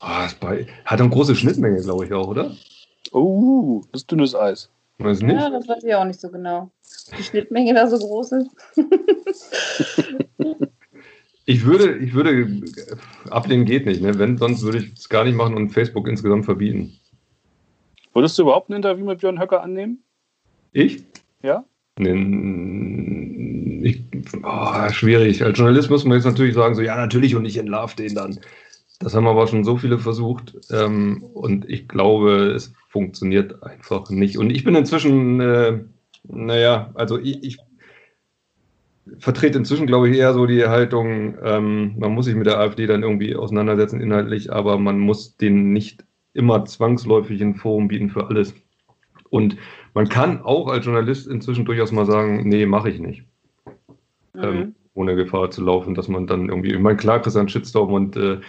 [0.00, 2.56] Ah, ist bei, hat eine große Schnittmenge, glaube ich auch, oder?
[3.14, 4.70] Oh, das ist dünnes Eis.
[4.98, 5.34] Weiß nicht.
[5.34, 6.70] Ja, das weiß ich auch nicht so genau.
[7.16, 8.50] Die Schnittmenge da so groß ist.
[11.46, 12.62] Ich würde, ich würde,
[13.28, 14.18] ablehnen geht nicht, ne?
[14.18, 16.98] Wenn, sonst würde ich es gar nicht machen und Facebook insgesamt verbieten.
[18.14, 20.02] Würdest du überhaupt ein Interview mit Björn Höcke annehmen?
[20.72, 21.04] Ich?
[21.42, 21.64] Ja?
[21.98, 22.14] Nee,
[23.86, 24.02] ich,
[24.42, 25.44] oh, schwierig.
[25.44, 28.40] Als Journalist muss man jetzt natürlich sagen, so, ja, natürlich und ich entlarv den dann.
[29.00, 34.38] Das haben aber schon so viele versucht ähm, und ich glaube, es funktioniert einfach nicht.
[34.38, 35.80] Und ich bin inzwischen, äh,
[36.28, 37.58] naja, also ich, ich
[39.18, 42.86] vertrete inzwischen, glaube ich, eher so die Haltung, ähm, man muss sich mit der AfD
[42.86, 46.04] dann irgendwie auseinandersetzen inhaltlich, aber man muss den nicht
[46.34, 48.54] immer zwangsläufig ein Forum bieten für alles.
[49.28, 49.56] Und
[49.92, 53.24] man kann auch als Journalist inzwischen durchaus mal sagen, nee, mache ich nicht
[54.36, 54.74] ähm, Mhm.
[54.94, 58.40] ohne Gefahr zu laufen, dass man dann irgendwie, ich meine, klar einen Shitstorm und äh,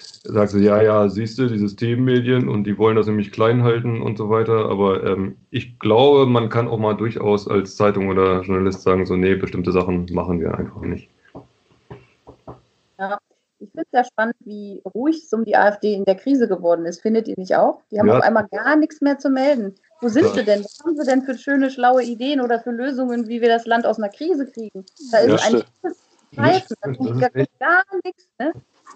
[0.00, 4.00] sagst du, ja, ja, siehst du, die Systemmedien und die wollen das nämlich klein halten
[4.00, 8.42] und so weiter, aber ähm, ich glaube, man kann auch mal durchaus als Zeitung oder
[8.42, 11.08] Journalist sagen, so, nee, bestimmte Sachen machen wir einfach nicht.
[13.58, 16.84] Ich finde es sehr spannend, wie ruhig es um die AfD in der Krise geworden
[16.84, 17.00] ist.
[17.00, 17.80] Findet ihr nicht auch?
[17.90, 18.18] Die haben Ja.
[18.18, 19.74] auf einmal gar nichts mehr zu melden.
[20.02, 20.34] Wo sind Ja.
[20.34, 20.62] sie denn?
[20.62, 23.86] Was haben sie denn für schöne, schlaue Ideen oder für Lösungen, wie wir das Land
[23.86, 24.84] aus einer Krise kriegen?
[25.10, 25.62] Da ist Ja, ein
[26.34, 26.76] Pfeifen.
[26.82, 28.28] Da kommt gar, gar nichts.
[28.38, 28.52] Ne?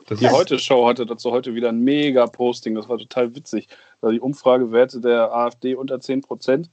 [0.06, 3.68] Das Die Heute-Show hatte dazu heute wieder ein mega Posting, das war total witzig.
[4.00, 6.70] Da die Umfragewerte der AfD unter 10 Prozent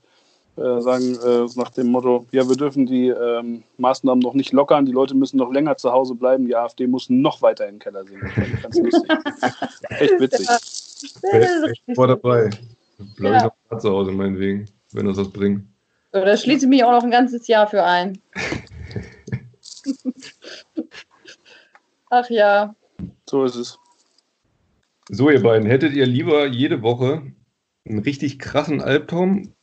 [0.57, 4.85] äh, sagen äh, nach dem Motto, ja, wir dürfen die ähm, Maßnahmen noch nicht lockern,
[4.85, 7.79] die Leute müssen noch länger zu Hause bleiben, die AfD muss noch weiter in den
[7.79, 8.31] Keller sinken.
[8.55, 9.11] Ich ganz lustig.
[9.89, 10.47] Echt witzig.
[10.47, 10.57] Ja,
[11.93, 12.15] vor so.
[12.15, 12.49] dabei.
[13.17, 13.37] Bleibe Ja.
[13.37, 15.65] ich noch mal zu Hause, meinetwegen, wenn das was bringt.
[16.13, 18.17] So, da schließe ich mich auch noch ein ganzes Jahr für ein.
[22.09, 22.73] Ach ja.
[23.29, 23.79] So ist es.
[25.09, 27.21] So, ihr beiden, hättet ihr lieber jede Woche
[27.87, 29.53] einen richtig krassen Albtraum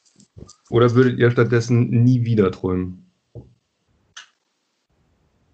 [0.71, 3.11] oder würdet ihr stattdessen nie wieder träumen?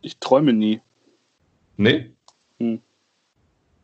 [0.03, 0.81] Ich träume nie.
[1.77, 2.11] Nee?
[2.59, 2.81] Hm.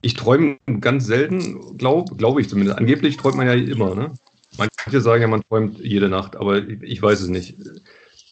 [0.03, 2.79] Ich träume ganz selten, glaube glaub ich zumindest.
[2.79, 4.13] Angeblich träumt man ja immer, ne?
[4.59, 7.57] Manche sagen ja, man träumt jede Nacht, aber ich, ich weiß es nicht.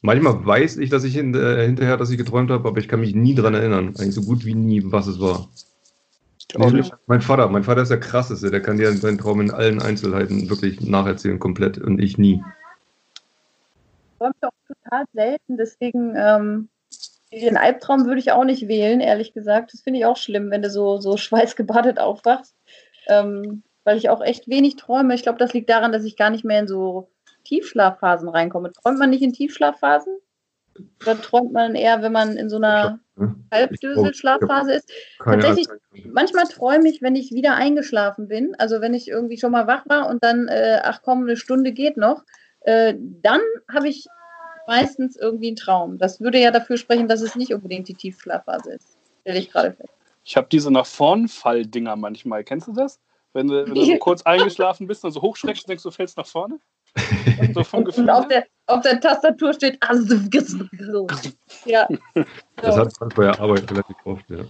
[0.04, 3.00] Manchmal weiß ich, dass ich hin, äh, hinterher, dass ich geträumt habe, aber ich kann
[3.00, 3.94] mich nie dran erinnern.
[3.98, 5.48] Eigentlich so gut wie nie, was es war.
[6.54, 6.92] Nicht.
[7.06, 10.50] mein Vater, mein Vater ist der krasseste, der kann dir seinen Traum in allen Einzelheiten
[10.50, 11.78] wirklich nacherzählen, komplett.
[11.78, 12.44] Und ich nie.
[14.18, 16.68] träume ich auch total selten, deswegen ähm,
[17.32, 19.72] den Albtraum würde ich auch nicht wählen, ehrlich gesagt.
[19.72, 22.54] Das finde ich auch schlimm, wenn du so, so schweißgebadet aufwachst,
[23.06, 25.14] ähm, weil ich auch echt wenig träume.
[25.14, 27.08] Ich glaube, das liegt daran, dass ich gar nicht mehr in so
[27.52, 28.72] Tiefschlafphasen reinkomme.
[28.72, 30.16] Träumt man nicht in Tiefschlafphasen?
[31.02, 33.34] Oder träumt man eher, wenn man in so einer Ne?
[33.52, 34.90] Halbdösel-Schlafphase ist?
[35.22, 35.68] Tatsächlich-.
[36.06, 39.84] Manchmal träume ich, wenn ich wieder eingeschlafen bin, also wenn ich irgendwie schon mal wach
[39.86, 42.22] war und dann, äh, ach komm, eine Stunde geht noch,
[42.60, 43.40] äh, dann
[43.72, 44.06] habe ich
[44.66, 45.98] meistens irgendwie einen Traum.
[45.98, 48.96] Das würde ja dafür sprechen, dass es nicht unbedingt die Tiefschlafphase ist.
[49.20, 49.92] Stelle ich gerade fest.
[50.24, 52.44] Ich habe diese nach vorn Fall-Dinger manchmal.
[52.44, 53.00] Kennst du das?
[53.32, 56.16] Wenn du, wenn du so kurz eingeschlafen bist und so hochschreckst, denkst du, du fällst
[56.16, 56.60] nach vorne?
[57.54, 58.04] So vom Gefühl.
[58.04, 59.78] Und auf der, auf der Tastatur steht
[61.64, 61.88] ja.
[62.56, 62.80] Das So.
[62.82, 64.44] hat man bei der Arbeit relativ oft, ja.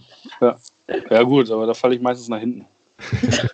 [1.09, 2.67] Ja, gut, aber da falle ich meistens nach hinten.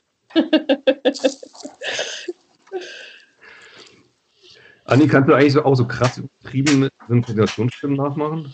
[4.86, 8.52] Anni, kannst du eigentlich so, auch so krass übertrieben Synchronisationsstimmen nachmachen?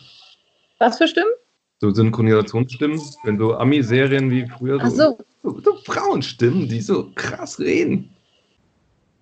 [0.80, 1.32] Was für Stimmen?
[1.80, 7.60] So Synchronisationsstimmen, wenn so Ami-Serien wie früher Ach so, so, so Frauenstimmen, die so krass
[7.60, 8.14] reden.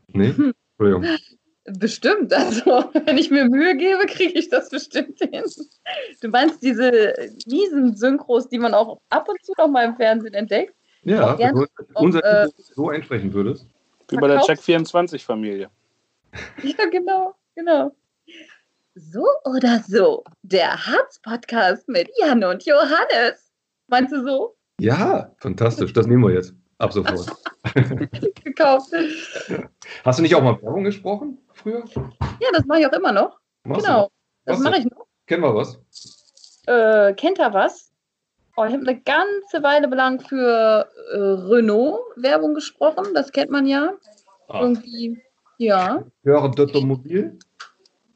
[0.08, 0.34] Nee?
[0.86, 1.18] Entschuldigung.
[1.80, 2.34] bestimmt.
[2.34, 2.66] Also,
[3.06, 5.44] wenn ich mir Mühe gebe, kriege ich das bestimmt hin.
[6.22, 7.14] Du meinst diese
[7.48, 10.76] miesen Synchros, die man auch ab und zu noch mal im Fernsehen entdeckt?
[11.04, 11.66] Ja, wenn du
[11.96, 13.68] unser äh, so einsprechen würdest.
[14.10, 15.70] Wie bei der Verkaufs- Check24-Familie.
[16.64, 17.96] Ja, genau, genau.
[18.96, 23.52] So oder so, der Harz-Podcast mit Jan und Johannes.
[23.88, 24.56] Meinst du so?
[24.80, 25.94] Ja, fantastisch.
[25.94, 26.56] Das nehmen wir jetzt.
[26.84, 27.32] Ab sofort.
[28.44, 28.92] Gekauft.
[30.04, 31.86] Hast du nicht auch mal Werbung gesprochen früher?
[32.42, 33.40] Ja, das mache ich auch immer noch.
[33.64, 34.12] Machst Genau,
[34.44, 35.06] das Was mache ich noch.
[35.26, 35.80] Kennen wir was?
[36.68, 37.90] Äh, kennt er was?
[38.58, 43.14] Oh, ich habe eine ganze Weile lang für äh, Renault Werbung gesprochen.
[43.14, 43.94] Das kennt man ja.
[44.50, 45.24] Ah, Irgendwie,
[45.58, 46.04] ja.
[46.24, 47.40] Höre Automobil?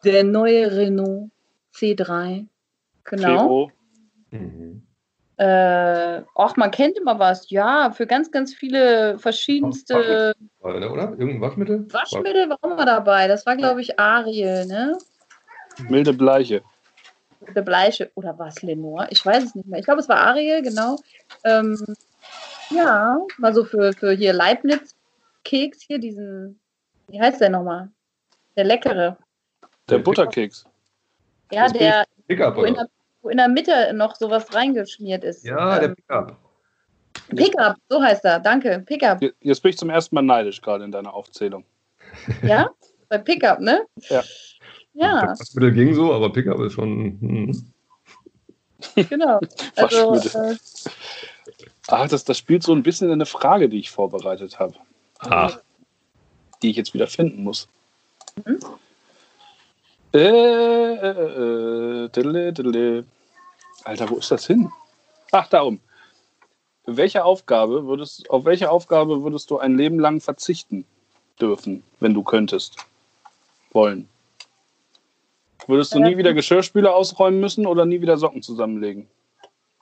[0.03, 1.32] Der neue Renault
[1.73, 2.45] C3.
[3.06, 3.71] Genau.
[4.32, 4.87] Mhm.
[5.38, 7.50] Äh, ach, man kennt immer was.
[7.52, 11.10] Ja, für ganz, ganz viele verschiedenste War, ne, Oder?
[11.12, 11.86] Irgendein Waschmittel?
[11.93, 13.28] Waschmittel war immer dabei.
[13.28, 14.97] Das war, glaube ich, Ariel, ne?
[15.89, 16.63] Milde Bleiche.
[17.56, 18.10] Der Bleiche.
[18.15, 19.08] Oder war es Lenore?
[19.12, 19.80] Ich weiß es nicht mehr.
[19.80, 20.97] Ich glaube, es war Ariel, genau.
[21.43, 21.78] Ähm,
[22.71, 26.60] ja, war so für, für hier Leibniz-Keks hier, diesen,
[27.10, 27.89] wie heißt der nochmal?
[28.56, 29.17] Der leckere.
[29.88, 30.65] Der Butterkeks.
[31.52, 32.58] Ja, Das der, Pickup,
[33.27, 35.45] wo in, der, der Mitte noch sowas reingeschmiert ist.
[35.45, 36.37] Ja, der ähm, Pickup.
[37.35, 38.39] Pickup, so heißt er.
[38.39, 39.21] Danke, Pickup.
[39.41, 41.65] Jetzt bin ich zum ersten Mal neidisch gerade in deiner Aufzählung.
[42.41, 42.69] Ja,
[43.09, 43.85] bei Pickup, ne?
[44.09, 44.23] Ja.
[44.93, 47.19] Ja, Das Waschmittel ging so, aber Pickup ist schon.
[47.21, 47.73] Hm.
[49.09, 49.39] genau.
[49.75, 50.55] Also, äh,
[51.87, 54.73] Ah, das, das spielt so ein bisschen in eine Frage, die ich vorbereitet habe,
[55.19, 55.59] Ach,
[56.61, 57.69] die ich jetzt wieder finden muss.
[58.45, 58.59] Mhm.
[60.13, 63.05] Äh, äh, äh, diddle, diddle.
[63.88, 64.69] Alter, wo ist das hin?
[65.32, 65.80] Ach, da oben.
[66.86, 70.86] Welche Aufgabe würdest, auf welche Aufgabe würdest du ein Leben lang verzichten
[71.39, 72.76] dürfen, wenn du könntest?
[73.71, 74.10] Wollen?
[75.67, 76.17] Würdest du nie Ähm.
[76.17, 79.08] wieder Geschirrspüler ausräumen müssen oder nie wieder Socken zusammenlegen?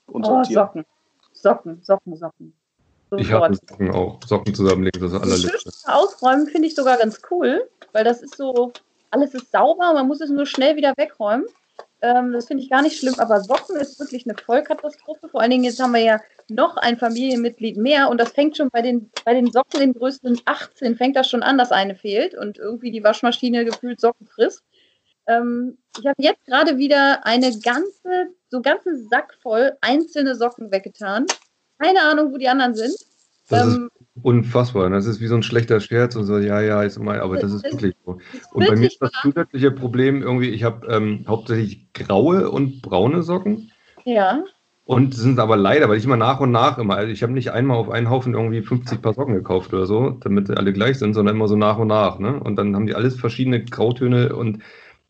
[0.05, 0.43] Und oh?
[0.43, 0.85] Socken.
[1.33, 2.53] Socken, Socken, Socken.
[3.17, 3.43] ich Sofort.
[3.43, 4.19] hatte Socken auch.
[4.23, 5.51] Socken zusammenlegen, das ist das allerletzte.
[5.51, 8.71] Geschirrspüler ausräumen finde ich sogar ganz cool, weil das ist so,
[9.09, 11.47] alles ist sauber, man muss es nur schnell wieder wegräumen.
[12.05, 15.27] Ähm, das finde ich gar nicht schlimm, aber Socken ist wirklich eine Vollkatastrophe.
[15.27, 18.69] Vor allen Dingen jetzt haben wir ja noch ein Familienmitglied mehr und das fängt schon
[18.69, 22.35] bei den, bei den Socken in Größen 18, fängt das schon an, dass eine fehlt
[22.35, 24.61] und irgendwie die Waschmaschine gefühlt Socken frisst.
[25.25, 31.25] Ähm, ich habe jetzt gerade wieder eine ganze, so ganzen Sack voll einzelne Socken weggetan.
[31.79, 32.95] Keine Ahnung, wo die anderen sind.
[33.49, 33.89] Das Ähm,
[34.21, 34.89] unfassbar.
[34.89, 37.53] Das ist wie so ein schlechter Scherz und so, ja, ja, ist mal, aber das
[37.53, 38.17] ist wirklich so.
[38.53, 43.23] Und bei mir ist das zusätzliche Problem irgendwie, ich habe ähm, hauptsächlich graue und braune
[43.23, 43.71] Socken.
[44.05, 44.43] Ja.
[44.85, 47.51] Und sind aber leider, weil ich immer nach und nach immer, also ich habe nicht
[47.51, 51.15] einmal auf einen Haufen irgendwie 50 Paar Socken gekauft oder so, damit alle gleich sind,
[51.15, 52.19] sondern immer so nach und nach.
[52.19, 52.39] Ne?
[52.39, 54.61] Und dann haben die alles verschiedene Grautöne und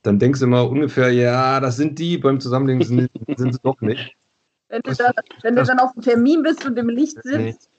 [0.01, 3.81] dann denkst du immer ungefähr, ja, das sind die, beim Zusammenlegen sind, sind sie doch
[3.81, 4.15] nicht.
[4.69, 7.69] Wenn du, dann, wenn du dann auf dem Termin bist und im Licht sitzt,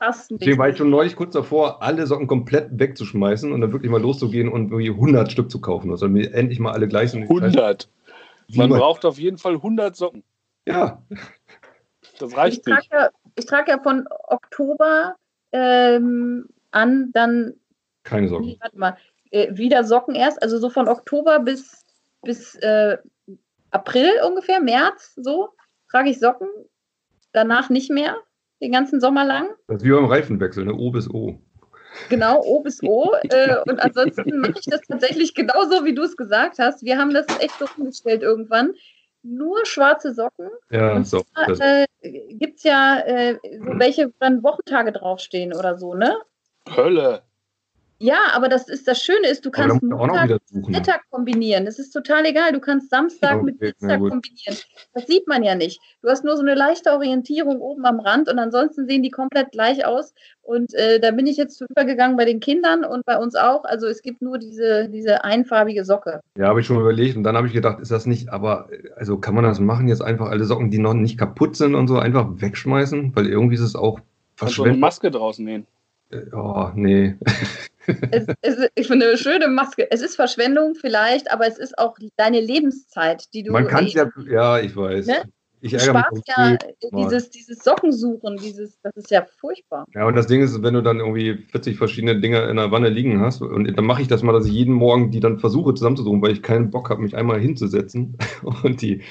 [0.00, 0.40] passt nicht.
[0.40, 4.00] Deswegen war ich schon neulich kurz davor, alle Socken komplett wegzuschmeißen und dann wirklich mal
[4.02, 5.90] loszugehen und irgendwie 100 Stück zu kaufen.
[5.90, 7.22] Also mir endlich mal alle gleich sind.
[7.24, 7.88] 100.
[8.48, 10.24] Wie Man man- braucht auf jeden Fall 100 Socken.
[10.66, 11.02] Ja,
[12.18, 12.92] Das ich reicht trage nicht.
[12.92, 15.14] ja, ich trag ja von Oktober
[15.52, 17.54] ähm, an dann,
[18.02, 18.56] keine nee, Socken.
[18.60, 18.96] warte mal,
[19.30, 21.84] äh, wieder Socken erst, also so von Oktober bis,
[22.22, 22.98] bis äh,
[23.70, 25.50] April ungefähr, März, so,
[25.90, 26.48] trage ich Socken.
[27.32, 28.16] Danach nicht mehr,
[28.60, 29.48] den ganzen Sommer lang.
[29.68, 30.74] Das ist wie beim Reifenwechsel, ne?
[30.74, 31.38] O bis O.
[32.08, 33.12] Genau, O bis O.
[33.30, 36.84] Äh, und ansonsten mache ich das tatsächlich genauso, wie du es gesagt hast.
[36.84, 38.74] Wir haben das echt so umgestellt irgendwann.
[39.22, 40.48] Nur schwarze Socken.
[40.70, 41.22] Ja, Und so.
[41.58, 46.16] Äh, Gibt es ja äh, so welche, wo dann Wochentage draufstehen oder so, ne?
[46.74, 47.22] Hölle.
[48.02, 50.68] Ja, aber das ist das Schöne ist, du kannst Montag mit.
[50.68, 51.66] Mittag kombinieren.
[51.66, 52.52] Das ist total egal.
[52.52, 54.56] Du kannst Samstag Okay, mit Dienstag kombinieren.
[54.94, 55.80] Das sieht man ja nicht.
[56.00, 59.52] Du hast nur so eine leichte Orientierung oben am Rand und ansonsten sehen die komplett
[59.52, 60.14] gleich aus.
[60.40, 63.64] Und äh, da bin ich jetzt zu übergegangen bei den Kindern und bei uns auch.
[63.64, 66.20] Also es gibt nur diese, diese einfarbige Socke.
[66.38, 68.88] Ja, habe ich schon überlegt und dann habe ich gedacht, ist das nicht, aber äh,
[68.96, 71.86] also kann man das machen, jetzt einfach alle Socken, die noch nicht kaputt sind und
[71.86, 73.14] so, einfach wegschmeißen?
[73.14, 74.00] Weil irgendwie ist es auch
[74.38, 74.80] Kannst du eine verschwendet.
[74.80, 75.66] Maske draußen nähen.
[76.32, 77.16] Oh, nee.
[78.12, 79.90] Es, es, ich finde eine schöne Maske.
[79.90, 83.52] Es ist Verschwendung vielleicht, aber es ist auch deine Lebenszeit, die du.
[83.52, 85.06] Man kann es äh, ja, ja, ich weiß.
[85.06, 85.22] Ne?
[85.62, 86.22] Ich Du ärgere mich.
[86.26, 86.56] ja
[86.92, 89.86] dieses, dieses Sockensuchen, dieses, das ist ja furchtbar.
[89.94, 92.88] Ja, und das Ding ist, wenn du dann irgendwie 40 verschiedene Dinge in der Wanne
[92.90, 95.74] liegen hast, und dann mache ich das mal, dass ich jeden Morgen die dann versuche
[95.74, 98.16] zusammenzusuchen, weil ich keinen Bock habe, mich einmal hinzusetzen
[98.62, 99.02] und die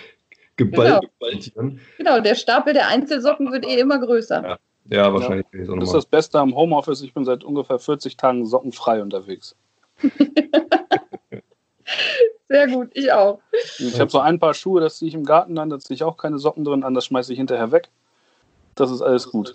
[0.55, 1.13] geballt Genau.
[1.19, 1.79] baltieren.
[1.97, 4.43] Genau, der Stapel der Einzelsocken wird eh immer größer.
[4.43, 4.59] Ja.
[4.89, 7.01] Ja, wahrscheinlich ich auch Das ist das Beste am Homeoffice.
[7.01, 9.55] Ich bin seit ungefähr 40 Tagen sockenfrei unterwegs.
[12.47, 13.39] Sehr gut, ich auch.
[13.77, 16.03] Ich habe so ein paar Schuhe, das ziehe ich im Garten an, da ziehe ich
[16.03, 17.89] auch keine Socken drin an, das schmeiße ich hinterher weg.
[18.73, 19.53] Das ist alles gut.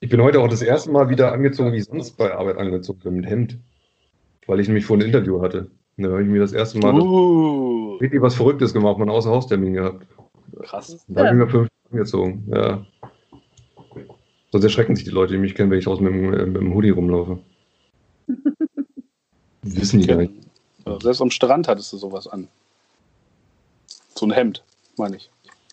[0.00, 3.14] Ich bin heute auch das erste Mal wieder angezogen, wie sonst bei Arbeit angezogen bin,
[3.14, 3.58] mit Hemd.
[4.46, 5.70] Weil ich nämlich vor ein Interview hatte.
[5.98, 9.74] Da habe ich mir das erste Mal Uh, richtig was Verrücktes gemacht, mal einen Außerhaustermin
[9.74, 10.06] gehabt.
[10.62, 11.04] krass.
[11.08, 12.84] Da habe ich mir fünf angezogen, ja.
[14.52, 16.56] Sonst erschrecken sich die Leute, die mich kennen, wenn ich draußen mit dem, äh, mit
[16.62, 17.38] dem Hoodie rumlaufe.
[19.62, 20.34] Wissen die gar nicht.
[21.00, 22.48] Selbst am Strand hattest du sowas an.
[24.14, 24.62] So ein Hemd,
[24.98, 25.30] meine ich.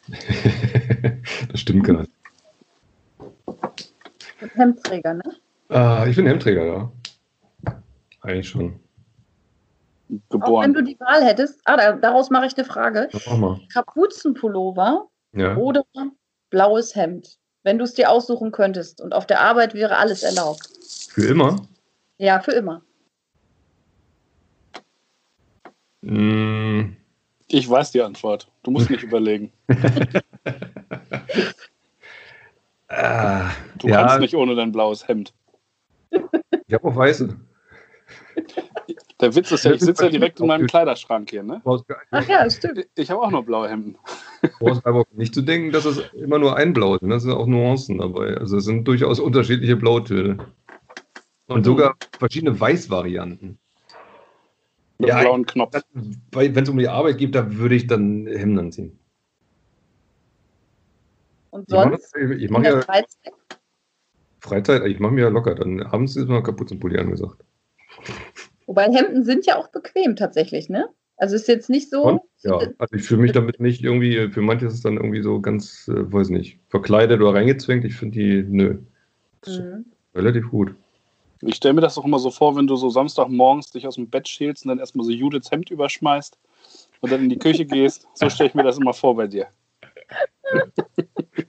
[1.51, 2.11] das stimmt gar nicht.
[4.55, 5.23] Hemdträger, ne?
[5.69, 6.91] Ah, ich bin Hemdträger, ja.
[8.21, 8.79] Eigentlich schon.
[10.09, 10.73] Auch wenn Geboren.
[10.73, 13.09] du die Wahl hättest, ah, da, daraus mache ich eine Frage.
[13.11, 13.59] Ja, Mach mal.
[13.73, 15.55] Kapuzenpullover Ja.
[15.57, 15.83] oder
[16.49, 17.37] blaues Hemd?
[17.63, 20.69] Wenn du es dir aussuchen könntest und auf der Arbeit wäre alles erlaubt.
[21.09, 21.67] Für immer?
[22.17, 22.81] Ja, für immer.
[26.01, 26.95] Mm,
[27.47, 28.49] Ich weiß die Antwort.
[28.63, 29.51] Du musst nicht überlegen.
[32.87, 35.33] ah, Du ja, kannst nicht ohne dein blaues Hemd.
[36.11, 37.37] ich habe auch weiße.
[39.21, 41.61] Der Witz ist ja, ich sitze ja direkt in meinem Kleiderschrank hier, ne?
[41.65, 42.87] Ach ja, das stimmt.
[42.95, 43.97] Ich habe auch noch blaue Hemden.
[44.41, 47.03] du brauchst aber nicht zu denken, dass es immer nur ein Blau ist.
[47.03, 48.37] Da sind auch Nuancen dabei.
[48.37, 50.37] Also es sind durchaus unterschiedliche Blautöne.
[51.47, 53.57] Und sogar verschiedene Weißvarianten.
[54.99, 55.81] Mit Ja, blauen Knopf.
[56.31, 58.99] Wenn es um die Arbeit geht, da würde ich dann Hemden anziehen.
[61.51, 63.33] Und mache sonst ich in mach ja Freizeit?
[64.39, 65.55] Freizeit, ich mache mir ja locker.
[65.55, 67.43] Dann abends ist mal Kapuzenpulli angesagt.
[68.69, 70.89] Wobei Hemden sind ja auch bequem tatsächlich, ne?
[71.17, 72.03] Also ist jetzt nicht so.
[72.03, 75.23] Und, ja, also ich fühle mich damit nicht irgendwie, für manche ist es dann irgendwie
[75.23, 77.83] so ganz, äh, weiß nicht, verkleidet oder reingezwängt.
[77.83, 78.77] Ich finde die, nö,
[79.47, 79.85] Mhm.
[80.13, 80.75] relativ gut.
[81.41, 84.07] Ich stelle mir das doch immer so vor, wenn du so Samstagmorgens dich aus dem
[84.07, 86.37] Bett schälst und dann erstmal so Judiths Hemd überschmeißt
[87.01, 88.07] und dann in die Küche gehst.
[88.13, 89.47] So stelle ich mir das immer vor bei dir.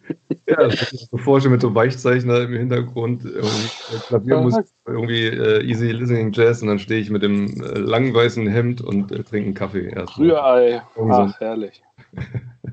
[0.50, 5.62] Ja, das ist so vorstellen mit so Weichzeichner im Hintergrund, irgendwie äh, Klaviermusik, irgendwie äh,
[5.64, 9.22] Easy Listening Jazz und dann stehe ich mit dem äh, langen weißen Hemd und äh,
[9.22, 9.94] trinke einen Kaffee.
[10.18, 10.82] Rührei.
[11.08, 11.82] Ach, herrlich.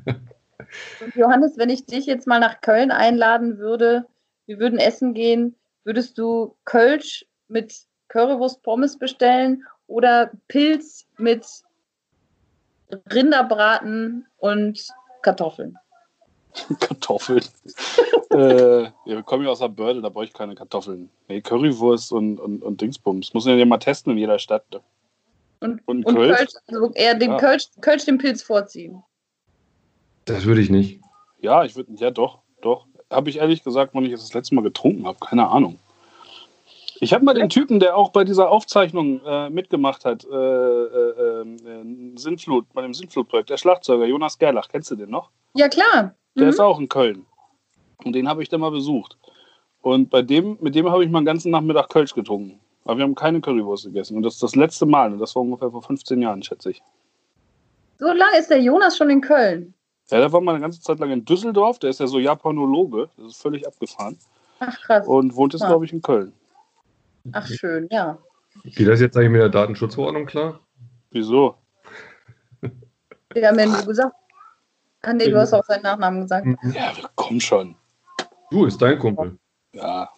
[0.06, 4.06] Und Johannes, wenn ich dich jetzt mal nach Köln einladen würde,
[4.48, 7.74] wir würden essen gehen, würdest du Kölsch mit
[8.10, 11.46] Currywurst Pommes bestellen oder Pilz mit
[13.14, 14.88] Rinderbraten und
[15.22, 15.78] Kartoffeln?
[16.80, 17.44] Kartoffeln.
[18.32, 21.10] äh, ja, wir kommen ja aus der Börde, da brauche ich keine Kartoffeln.
[21.28, 23.34] Nee, Currywurst und, und, und Dingsbums.
[23.34, 24.66] Muss man ja mal testen in jeder Stadt.
[24.72, 24.82] ne?
[25.60, 26.38] Und, Und und Kölsch?
[26.38, 27.38] Kölsch, also eher den Ja.
[27.38, 29.04] Kölsch, Kölsch den Pilz vorziehen.
[30.26, 31.02] Das würde ich nicht.
[31.40, 32.86] Ja, ich würde, ja doch, doch.
[33.10, 35.80] Habe ich ehrlich gesagt, wann ich es das letzte Mal getrunken habe, keine Ahnung.
[37.00, 41.42] Ich habe mal den Typen, der auch bei dieser Aufzeichnung äh, mitgemacht hat, äh, äh,
[41.42, 45.30] äh, Sintflut, bei dem Sintflutprojekt, der Schlagzeuger Jonas Gerlach, kennst du den noch?
[45.54, 46.16] Ja, klar.
[46.38, 46.50] Der Mhm.
[46.50, 47.26] ist auch in Köln.
[48.04, 49.18] Und den habe ich dann mal besucht.
[49.82, 52.60] Und bei dem, mit dem habe ich mal einen ganzen Nachmittag Kölsch getrunken.
[52.86, 54.16] Aber wir haben keine Currywurst gegessen.
[54.18, 55.12] Und das ist das letzte Mal.
[55.12, 56.82] Und das war ungefähr vor 15 Jahren, schätze ich.
[58.00, 59.74] So lange ist der Jonas schon in Köln.
[60.10, 61.80] Ja, der war mal eine ganze Zeit lang in Düsseldorf.
[61.80, 63.10] Der ist ja so Japanologe.
[63.18, 64.18] Das ist völlig abgefahren.
[64.60, 65.06] Ach krass.
[65.08, 65.68] Und wohnt jetzt, Ja.
[65.68, 66.32] glaube ich, in Köln.
[67.34, 68.18] Ach schön, ja.
[68.64, 70.60] Geht das jetzt eigentlich mit der Datenschutzverordnung klar?
[71.12, 71.56] Wieso?
[73.34, 74.16] Wir haben ja nur gesagt.
[75.02, 76.48] Ah nee, du hast auch seinen Nachnamen gesagt.
[76.74, 77.76] Ja, komm schon.
[78.52, 79.38] Du, ist dein Kumpel.
[79.74, 80.10] Ja,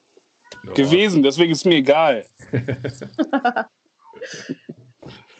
[0.64, 0.74] Ja.
[0.74, 1.22] gewesen.
[1.24, 2.26] Deswegen ist mir egal.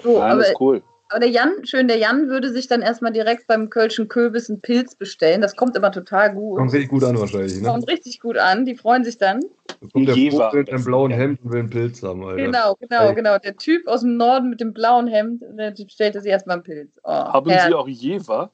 [0.04, 0.82] So, Nein, aber ist cool.
[1.10, 4.62] Aber der Jan, schön, der Jan würde sich dann erstmal direkt beim Kölschen Kürbis einen
[4.62, 5.42] Pilz bestellen.
[5.42, 6.58] Das kommt immer total gut.
[6.60, 7.68] Kommt richtig gut an wahrscheinlich, ne?
[7.68, 8.64] Kommt richtig gut an.
[8.64, 9.42] Die freuen sich dann.
[9.82, 10.52] Da kommt der Jever.
[10.54, 12.44] Mit einem blauen Hemd und will einen Pilz haben, Alter.
[12.44, 13.16] Genau, genau, Ey.
[13.16, 13.38] genau.
[13.40, 16.92] Der Typ aus dem Norden mit dem blauen Hemd, der bestellte sich erstmal einen Pilz.
[17.04, 17.68] Oh, Haben herrlich.
[17.70, 18.52] Sie auch Jever?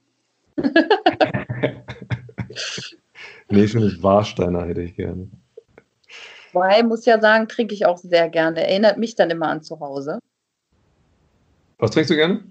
[3.50, 5.30] Nee, schönes Warsteiner hätte ich gerne.
[6.52, 8.66] Wobei, muss ja sagen, trinke ich auch sehr gerne.
[8.68, 10.20] Erinnert mich dann immer an zu Hause.
[11.78, 12.44] Was trinkst du gerne?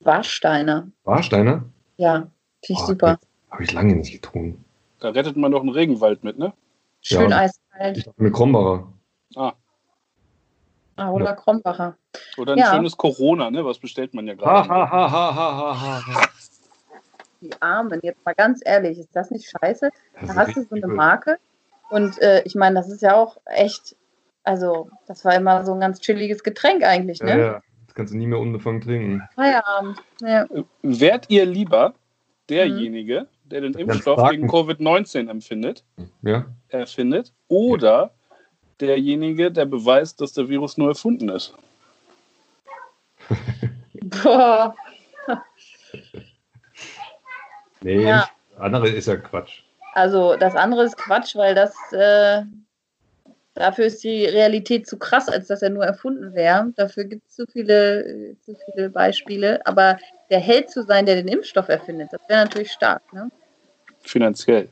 [0.00, 0.88] Warsteiner.
[1.04, 1.64] Warsteiner?
[1.98, 2.30] Ja, finde
[2.68, 3.18] ich Oh, super.
[3.50, 4.64] Habe ich lange nicht getrunken.
[5.00, 6.52] Da rettet man doch einen Regenwald mit, ne?
[7.02, 7.38] Schön Ja.
[7.38, 7.96] eiskalt.
[7.98, 8.92] Ich dachte mit Krombacher.
[9.36, 9.52] Ah,
[10.96, 11.96] Ah, oder Krombacher.
[12.36, 12.74] oder ein Ja.
[12.74, 13.64] schönes Corona, ne?
[13.64, 14.68] Was bestellt man ja Ha, gerade?
[14.68, 16.28] ha, ha, ha, ha, ha, ha.
[17.40, 19.90] Die Armen, jetzt mal ganz ehrlich, ist das nicht scheiße?
[20.20, 20.94] Das Da hast du so eine übel.
[20.96, 21.38] Marke.
[21.88, 23.96] Und äh, ich meine, das ist ja auch echt,
[24.44, 27.38] also das war immer so ein ganz chilliges Getränk eigentlich, Ja, ne?
[27.40, 27.60] ja.
[27.86, 29.22] Das kannst du nie mehr unbefangen trinken.
[29.34, 29.98] Feierabend.
[30.20, 30.46] Ja.
[30.82, 31.94] Wärt ihr lieber
[32.48, 35.82] derjenige, der den Impfstoff gegen Covid-19 empfindet,
[36.22, 36.46] Ja?
[36.68, 38.12] erfindet, oder
[38.80, 41.52] derjenige, der beweist, dass der Virus nur erfunden ist?
[44.22, 44.74] Boah.
[47.82, 48.28] Nee, Ja.
[48.58, 49.62] andere ist ja Quatsch.
[49.94, 52.42] Also das andere ist Quatsch, weil das äh,
[53.54, 56.72] dafür ist die Realität zu krass, als dass er nur erfunden wäre.
[56.76, 59.64] Dafür gibt es zu viele, äh, zu viele Beispiele.
[59.66, 59.98] Aber
[60.30, 63.02] der Held zu sein, der den Impfstoff erfindet, das wäre natürlich stark.
[63.12, 63.30] Ne?
[64.00, 64.68] Finanziell.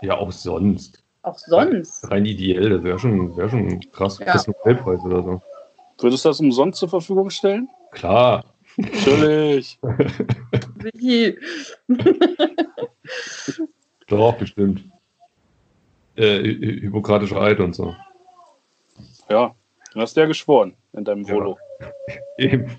[0.00, 1.02] Ja, auch sonst.
[1.22, 2.10] Auch sonst.
[2.10, 4.18] Rein ideell, das wäre schon, wär schon krass.
[4.18, 4.26] Ja.
[4.34, 4.42] Ja.
[4.46, 5.42] Nobelpreis oder so.
[5.98, 7.68] Würdest du das umsonst zur Verfügung stellen?
[7.92, 8.44] Klar.
[8.76, 9.78] Natürlich.
[10.94, 11.38] Wie?
[14.06, 14.84] Doch, bestimmt.
[16.16, 17.94] Äh, hy- hy- Hippokratische Eid und so.
[19.28, 19.54] Ja,
[19.92, 21.34] du hast ja geschworen in deinem Ja.
[21.34, 21.58] Volo.
[22.38, 22.76] Eben.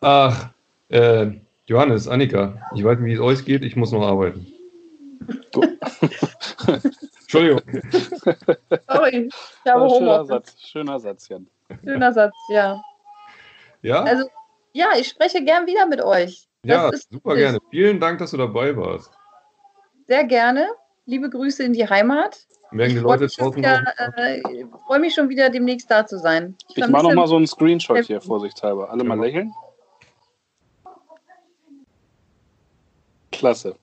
[0.00, 0.50] Ach,
[0.88, 1.30] äh,
[1.66, 4.46] Johannes, Annika, ich weiß nicht, wie es euch geht, ich muss noch arbeiten.
[7.20, 7.60] Entschuldigung.
[8.88, 10.28] Sorry, ich habe Ja, Homeoffice.
[10.28, 11.46] Satz, schöner Satz, Jan.
[11.84, 12.82] Schöner Satz, ja.
[13.82, 14.02] Ja?
[14.02, 14.28] Also,
[14.72, 16.48] ja, ich spreche gern wieder mit euch.
[16.64, 17.58] ja, super gerne.
[17.70, 19.10] Vielen Dank, dass du dabei warst.
[20.06, 20.68] Sehr gerne.
[21.04, 22.46] Liebe Grüße in die Heimat.
[22.70, 24.16] Merken die Ich freue Leute mich, schon draußen wieder, auch.
[24.18, 26.56] äh, freu mich schon wieder demnächst da zu sein.
[26.68, 28.88] Ich vermisse- mache noch mal so einen Screenshot hier, vorsichtshalber.
[28.90, 29.24] Alle mal Ja.
[29.24, 29.52] lächeln.
[33.30, 33.76] Klasse.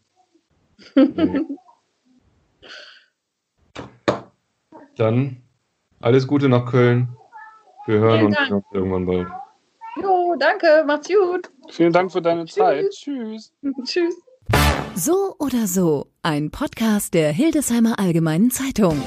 [4.97, 5.43] Dann
[6.01, 7.09] alles Gute nach Köln.
[7.85, 8.37] Wir hören uns
[8.71, 9.27] irgendwann bald.
[10.29, 11.49] Jo, danke, macht's gut.
[11.69, 12.55] Vielen Dank für deine Tschüss.
[12.55, 12.89] Zeit.
[12.91, 13.51] Tschüss.
[13.85, 14.15] Tschüss.
[14.95, 19.01] So oder so, ein Podcast der Hildesheimer Allgemeinen Zeitung.